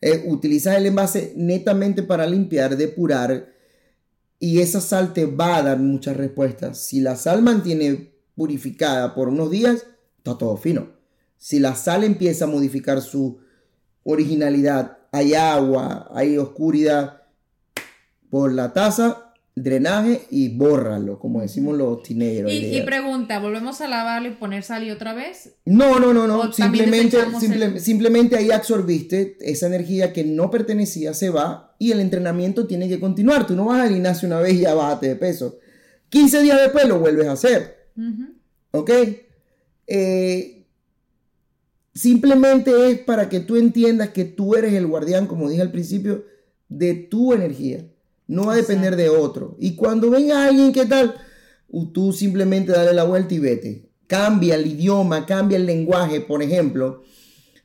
Eh, 0.00 0.24
utilizas 0.26 0.76
el 0.76 0.86
envase 0.86 1.32
netamente 1.36 2.02
para 2.02 2.26
limpiar, 2.26 2.76
depurar 2.76 3.52
y 4.40 4.58
esa 4.60 4.80
sal 4.80 5.12
te 5.12 5.26
va 5.26 5.58
a 5.58 5.62
dar 5.62 5.78
muchas 5.78 6.16
respuestas. 6.16 6.78
Si 6.78 7.00
la 7.00 7.14
sal 7.14 7.42
mantiene 7.42 8.12
purificada 8.34 9.14
por 9.14 9.28
unos 9.28 9.50
días, 9.52 9.86
está 10.18 10.36
todo 10.36 10.56
fino. 10.56 10.90
Si 11.44 11.58
la 11.58 11.74
sal 11.74 12.04
empieza 12.04 12.44
a 12.44 12.48
modificar 12.48 13.02
su 13.02 13.40
originalidad, 14.04 14.98
hay 15.10 15.34
agua, 15.34 16.08
hay 16.14 16.38
oscuridad, 16.38 17.22
por 18.30 18.52
la 18.52 18.72
taza, 18.72 19.34
drenaje 19.56 20.22
y 20.30 20.56
bórralo, 20.56 21.18
como 21.18 21.40
decimos 21.42 21.76
los 21.76 21.98
hoy 22.08 22.14
Y, 22.48 22.78
y 22.78 22.82
pregunta, 22.82 23.40
¿volvemos 23.40 23.80
a 23.80 23.88
lavarlo 23.88 24.28
y 24.28 24.34
poner 24.36 24.62
sal 24.62 24.84
y 24.84 24.90
otra 24.92 25.14
vez? 25.14 25.54
No, 25.64 25.98
no, 25.98 26.14
no, 26.14 26.28
no. 26.28 26.52
Simplemente, 26.52 27.16
desechamos 27.16 27.42
simple- 27.42 27.64
el- 27.66 27.80
simplemente 27.80 28.36
ahí 28.36 28.52
absorbiste 28.52 29.36
esa 29.40 29.66
energía 29.66 30.12
que 30.12 30.22
no 30.24 30.48
pertenecía, 30.48 31.12
se 31.12 31.28
va 31.30 31.74
y 31.78 31.90
el 31.90 31.98
entrenamiento 31.98 32.68
tiene 32.68 32.88
que 32.88 33.00
continuar. 33.00 33.46
Tú 33.48 33.56
no 33.56 33.64
vas 33.66 33.80
al 33.82 33.90
gimnasio 33.92 34.28
una 34.28 34.38
vez 34.38 34.54
y 34.54 34.60
ya 34.60 34.74
bájate 34.74 35.08
de 35.08 35.16
peso. 35.16 35.58
15 36.08 36.40
días 36.40 36.60
después 36.60 36.86
lo 36.86 37.00
vuelves 37.00 37.26
a 37.26 37.32
hacer. 37.32 37.88
¿Ok? 38.70 38.90
Eh, 39.88 40.61
simplemente 41.94 42.90
es 42.90 42.98
para 43.00 43.28
que 43.28 43.40
tú 43.40 43.56
entiendas 43.56 44.10
que 44.10 44.24
tú 44.24 44.54
eres 44.54 44.72
el 44.74 44.86
guardián, 44.86 45.26
como 45.26 45.48
dije 45.48 45.62
al 45.62 45.72
principio, 45.72 46.24
de 46.68 46.94
tu 46.94 47.32
energía. 47.32 47.86
No 48.26 48.46
va 48.46 48.54
a 48.54 48.56
depender 48.56 48.96
de 48.96 49.08
otro. 49.10 49.56
Y 49.60 49.74
cuando 49.76 50.10
venga 50.10 50.46
alguien, 50.46 50.72
¿qué 50.72 50.86
tal? 50.86 51.14
Tú 51.92 52.12
simplemente 52.12 52.72
dale 52.72 52.92
la 52.94 53.04
vuelta 53.04 53.34
y 53.34 53.38
vete. 53.38 53.90
Cambia 54.06 54.54
el 54.54 54.66
idioma, 54.66 55.26
cambia 55.26 55.56
el 55.56 55.66
lenguaje. 55.66 56.20
Por 56.20 56.42
ejemplo, 56.42 57.02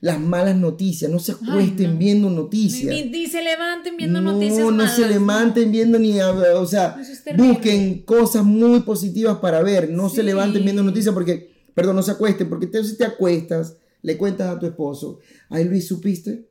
las 0.00 0.20
malas 0.20 0.56
noticias. 0.56 1.10
No 1.10 1.18
se 1.20 1.32
acuesten 1.32 1.92
no. 1.94 1.98
viendo 1.98 2.28
noticias. 2.30 2.94
ni- 2.94 3.04
ni 3.08 3.26
se 3.26 3.42
levanten 3.42 3.96
viendo 3.96 4.20
no, 4.20 4.32
noticias 4.32 4.58
no 4.60 4.70
malas. 4.72 4.96
se 4.96 5.08
levanten 5.08 5.72
viendo 5.72 5.98
ni, 5.98 6.20
o 6.20 6.66
sea, 6.66 6.96
es 7.00 7.36
busquen 7.36 8.02
cosas 8.02 8.44
muy 8.44 8.80
positivas 8.80 9.38
para 9.38 9.62
ver, 9.62 9.90
no 9.90 10.08
se 10.10 10.16
Sí. 10.16 10.22
levanten 10.22 10.64
viendo 10.64 10.82
noticias 10.82 11.14
porque, 11.14 11.50
perdón, 11.74 11.96
no 11.96 12.02
se 12.02 12.10
acuesten, 12.12 12.48
porque 12.48 12.66
te, 12.66 12.82
si 12.84 12.96
te 12.96 13.04
acuestas, 13.04 13.76
le 14.02 14.16
cuentas 14.16 14.48
a 14.48 14.58
tu 14.58 14.66
esposo, 14.66 15.20
ay 15.48 15.64
Luis, 15.64 15.86
¿supiste? 15.86 16.48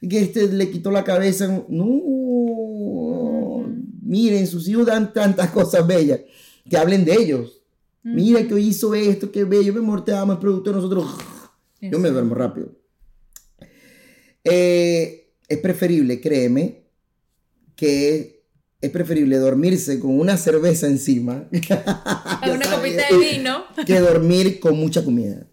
Que 0.00 0.20
este 0.20 0.48
le 0.48 0.70
quitó 0.70 0.90
la 0.90 1.04
cabeza, 1.04 1.64
no, 1.68 3.64
miren, 4.02 4.46
sus 4.46 4.68
hijos 4.68 4.86
dan 4.86 5.12
tantas 5.12 5.50
cosas 5.50 5.86
bellas, 5.86 6.20
que 6.68 6.76
hablen 6.76 7.04
de 7.04 7.14
ellos, 7.14 7.62
mira 8.02 8.46
que 8.46 8.60
hizo 8.60 8.94
esto, 8.94 9.30
qué 9.32 9.44
bello, 9.44 9.72
mi 9.72 9.78
amor, 9.80 10.04
te 10.04 10.12
amo, 10.12 10.32
el 10.32 10.38
producto 10.38 10.70
de 10.70 10.76
nosotros, 10.76 11.06
yo 11.80 11.98
me 11.98 12.10
duermo 12.10 12.34
rápido. 12.34 12.72
Eh, 14.44 15.32
es 15.48 15.58
preferible, 15.58 16.20
créeme, 16.20 16.84
que 17.76 18.34
es 18.80 18.90
preferible 18.90 19.38
dormirse 19.38 19.98
con 19.98 20.18
una 20.18 20.36
cerveza 20.36 20.86
encima 20.86 21.48
una 21.50 22.70
copita 22.70 23.04
de 23.10 23.18
vino. 23.18 23.64
que 23.86 23.98
dormir 23.98 24.60
con 24.60 24.76
mucha 24.76 25.02
comida. 25.02 25.46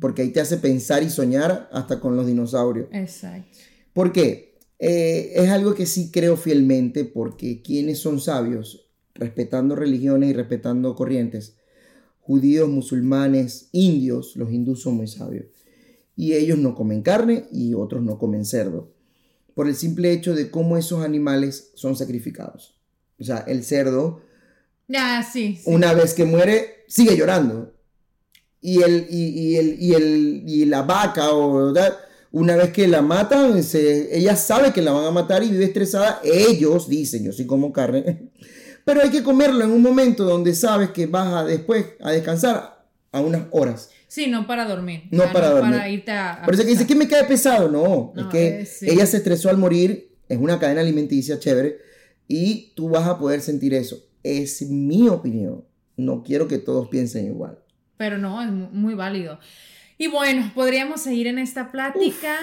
Porque 0.00 0.22
ahí 0.22 0.30
te 0.30 0.40
hace 0.40 0.56
pensar 0.56 1.02
y 1.02 1.10
soñar 1.10 1.68
hasta 1.72 2.00
con 2.00 2.16
los 2.16 2.26
dinosaurios. 2.26 2.88
exacto. 2.92 3.58
¿Por 3.92 4.12
qué? 4.12 4.58
Eh, 4.78 5.32
es 5.34 5.50
algo 5.50 5.74
que 5.74 5.84
sí 5.84 6.10
creo 6.10 6.36
fielmente 6.36 7.04
porque 7.04 7.60
quienes 7.60 7.98
son 7.98 8.18
sabios, 8.18 8.88
respetando 9.14 9.76
religiones 9.76 10.30
y 10.30 10.32
respetando 10.32 10.94
corrientes, 10.96 11.56
judíos, 12.20 12.68
musulmanes, 12.68 13.68
indios, 13.72 14.36
los 14.36 14.50
hindús 14.50 14.82
son 14.82 14.94
muy 14.94 15.06
sabios. 15.06 15.46
Y 16.16 16.32
ellos 16.32 16.58
no 16.58 16.74
comen 16.74 17.02
carne 17.02 17.44
y 17.52 17.74
otros 17.74 18.02
no 18.02 18.18
comen 18.18 18.44
cerdo. 18.44 18.92
Por 19.54 19.68
el 19.68 19.74
simple 19.74 20.12
hecho 20.12 20.34
de 20.34 20.50
cómo 20.50 20.76
esos 20.76 21.04
animales 21.04 21.72
son 21.74 21.96
sacrificados. 21.96 22.74
O 23.18 23.24
sea, 23.24 23.38
el 23.38 23.64
cerdo 23.64 24.22
sí. 25.30 25.56
sí. 25.56 25.62
una 25.66 25.92
vez 25.92 26.14
que 26.14 26.24
muere, 26.24 26.84
sigue 26.88 27.16
llorando. 27.16 27.74
Y, 28.62 28.82
el, 28.82 29.06
y, 29.08 29.28
y 29.28 29.56
el, 29.56 29.76
y, 29.82 29.94
el, 29.94 30.42
y 30.46 30.64
la 30.66 30.82
vaca, 30.82 31.30
o, 31.32 31.72
¿verdad? 31.72 31.96
una 32.32 32.54
vez 32.56 32.70
que 32.70 32.86
la 32.86 33.02
matan, 33.02 33.62
se- 33.62 34.16
ella 34.16 34.36
sabe 34.36 34.72
que 34.72 34.82
la 34.82 34.92
van 34.92 35.04
a 35.06 35.10
matar 35.10 35.42
y 35.42 35.50
vive 35.50 35.64
estresada. 35.64 36.20
Ellos 36.22 36.88
dicen, 36.88 37.24
yo 37.24 37.32
sí 37.32 37.46
como 37.46 37.72
carne. 37.72 38.28
Pero 38.84 39.02
hay 39.02 39.10
que 39.10 39.22
comerlo 39.22 39.64
en 39.64 39.70
un 39.70 39.82
momento 39.82 40.24
donde 40.24 40.54
sabes 40.54 40.90
que 40.90 41.06
vas 41.06 41.32
a 41.34 41.44
después 41.44 41.86
a 42.00 42.12
descansar 42.12 42.84
a 43.12 43.20
unas 43.20 43.42
horas. 43.50 43.90
Sí, 44.08 44.26
no 44.26 44.46
para 44.46 44.66
dormir. 44.66 45.02
No 45.10 45.24
para 45.32 45.50
dormir. 45.50 45.72
Para 45.72 45.88
irte 45.88 46.10
a. 46.10 46.42
a 46.42 46.44
Por 46.44 46.54
eso 46.54 46.62
que 46.64 46.70
dice 46.70 46.86
que 46.86 46.94
me 46.94 47.06
cae 47.08 47.24
pesado. 47.24 47.68
No, 47.68 48.12
es 48.16 48.26
que 48.26 48.60
eh, 48.62 48.66
sí. 48.66 48.86
ella 48.90 49.06
se 49.06 49.18
estresó 49.18 49.48
al 49.50 49.56
morir. 49.58 50.10
Es 50.28 50.38
una 50.38 50.58
cadena 50.58 50.80
alimenticia 50.80 51.38
chévere. 51.38 51.78
Y 52.26 52.72
tú 52.74 52.88
vas 52.88 53.06
a 53.06 53.18
poder 53.18 53.40
sentir 53.40 53.74
eso. 53.74 53.98
Es 54.22 54.62
mi 54.62 55.08
opinión. 55.08 55.64
No 55.96 56.22
quiero 56.22 56.48
que 56.48 56.58
todos 56.58 56.88
piensen 56.88 57.26
igual. 57.26 57.58
Pero 58.00 58.16
no, 58.16 58.40
es 58.40 58.50
mu- 58.50 58.70
muy 58.72 58.94
válido. 58.94 59.38
Y 59.98 60.06
bueno, 60.06 60.50
podríamos 60.54 61.02
seguir 61.02 61.26
en 61.26 61.38
esta 61.38 61.70
plática 61.70 62.34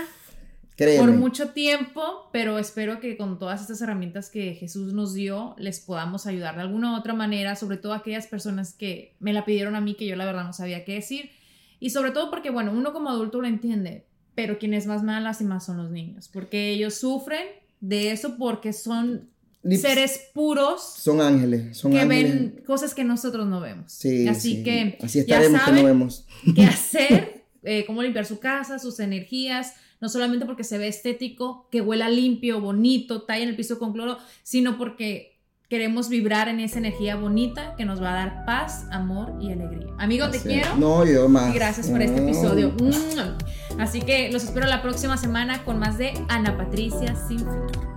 Créeme. 0.76 1.00
por 1.00 1.12
mucho 1.16 1.50
tiempo, 1.50 2.30
pero 2.32 2.60
espero 2.60 3.00
que 3.00 3.18
con 3.18 3.40
todas 3.40 3.62
estas 3.62 3.82
herramientas 3.82 4.30
que 4.30 4.54
Jesús 4.54 4.94
nos 4.94 5.16
dio 5.16 5.56
les 5.58 5.80
podamos 5.80 6.28
ayudar 6.28 6.56
de 6.58 6.62
alguna 6.62 6.94
u 6.94 6.96
otra 7.00 7.16
manera, 7.16 7.56
sobre 7.56 7.78
todo 7.78 7.94
a 7.94 7.98
aquellas 7.98 8.28
personas 8.28 8.76
que 8.76 9.16
me 9.20 9.34
la 9.34 9.46
pidieron 9.46 9.76
a 9.76 9.82
mí 9.82 9.96
que 9.96 10.06
yo 10.06 10.16
la 10.16 10.26
verdad 10.26 10.44
no 10.44 10.54
sabía 10.54 10.86
qué 10.86 10.94
decir. 10.94 11.32
Y 11.80 11.90
sobre 11.90 12.12
todo 12.12 12.30
porque, 12.30 12.52
bueno, 12.52 12.72
uno 12.72 12.94
como 12.94 13.10
adulto 13.10 13.42
lo 13.42 13.48
entiende, 13.48 14.06
pero 14.36 14.60
quienes 14.60 14.86
más 14.86 15.02
me 15.02 15.20
más 15.20 15.66
son 15.66 15.78
los 15.78 15.90
niños, 15.90 16.30
porque 16.32 16.70
ellos 16.70 16.94
sufren 16.94 17.48
de 17.82 18.12
eso 18.12 18.38
porque 18.38 18.74
son 18.74 19.28
seres 19.76 20.30
puros. 20.34 20.82
Son 20.98 21.20
ángeles, 21.22 21.78
son 21.78 21.92
que 21.92 22.00
ángeles. 22.00 22.34
ven 22.34 22.64
cosas 22.66 22.94
que 22.94 23.04
nosotros 23.04 23.48
no 23.48 23.60
vemos. 23.60 23.92
Sí, 23.92 24.28
Así 24.28 24.56
sí. 24.58 24.64
que 24.64 24.98
Así 25.02 25.20
ya 25.20 25.42
estaremos 25.42 25.60
que 25.60 25.66
saben 25.66 25.82
no 25.82 25.88
vemos. 25.88 26.26
qué 26.56 26.64
hacer, 26.64 27.44
eh, 27.64 27.84
cómo 27.86 28.02
limpiar 28.04 28.26
su 28.26 28.40
casa, 28.40 28.80
sus 28.80 29.00
energías, 29.00 29.74
no 30.00 30.10
solamente 30.10 30.46
porque 30.46 30.64
se 30.64 30.78
ve 30.78 30.88
estético, 30.88 31.68
que 31.72 31.82
huela 31.82 32.10
limpio, 32.10 32.62
bonito, 32.62 33.24
talla 33.24 33.44
en 33.44 33.50
el 33.50 33.56
piso 33.56 33.80
con 33.80 33.94
cloro, 33.94 34.18
sino 34.44 34.78
porque 34.78 35.38
queremos 35.70 36.08
vibrar 36.08 36.48
en 36.48 36.60
esa 36.62 36.78
energía 36.78 37.16
bonita 37.18 37.76
que 37.76 37.84
nos 37.84 38.02
va 38.02 38.12
a 38.12 38.16
dar 38.26 38.46
paz, 38.46 38.86
amor 38.92 39.34
y 39.42 39.52
alegría. 39.52 39.94
Amigo, 39.98 40.30
te 40.30 40.40
quiero. 40.40 40.76
No, 40.78 41.06
yo 41.06 41.28
más. 41.28 41.54
Y 41.54 41.56
gracias 41.56 41.90
por 41.90 42.02
este 42.02 42.24
episodio. 42.24 42.74
Mm. 42.80 43.80
Así 43.80 44.02
que 44.02 44.32
los 44.32 44.44
espero 44.44 44.66
la 44.68 44.82
próxima 44.82 45.18
semana 45.18 45.66
con 45.66 45.78
más 45.78 45.98
de 45.98 46.14
Ana 46.30 46.56
Patricia 46.58 47.16
Sin 47.28 47.40
Filtro. 47.40 47.97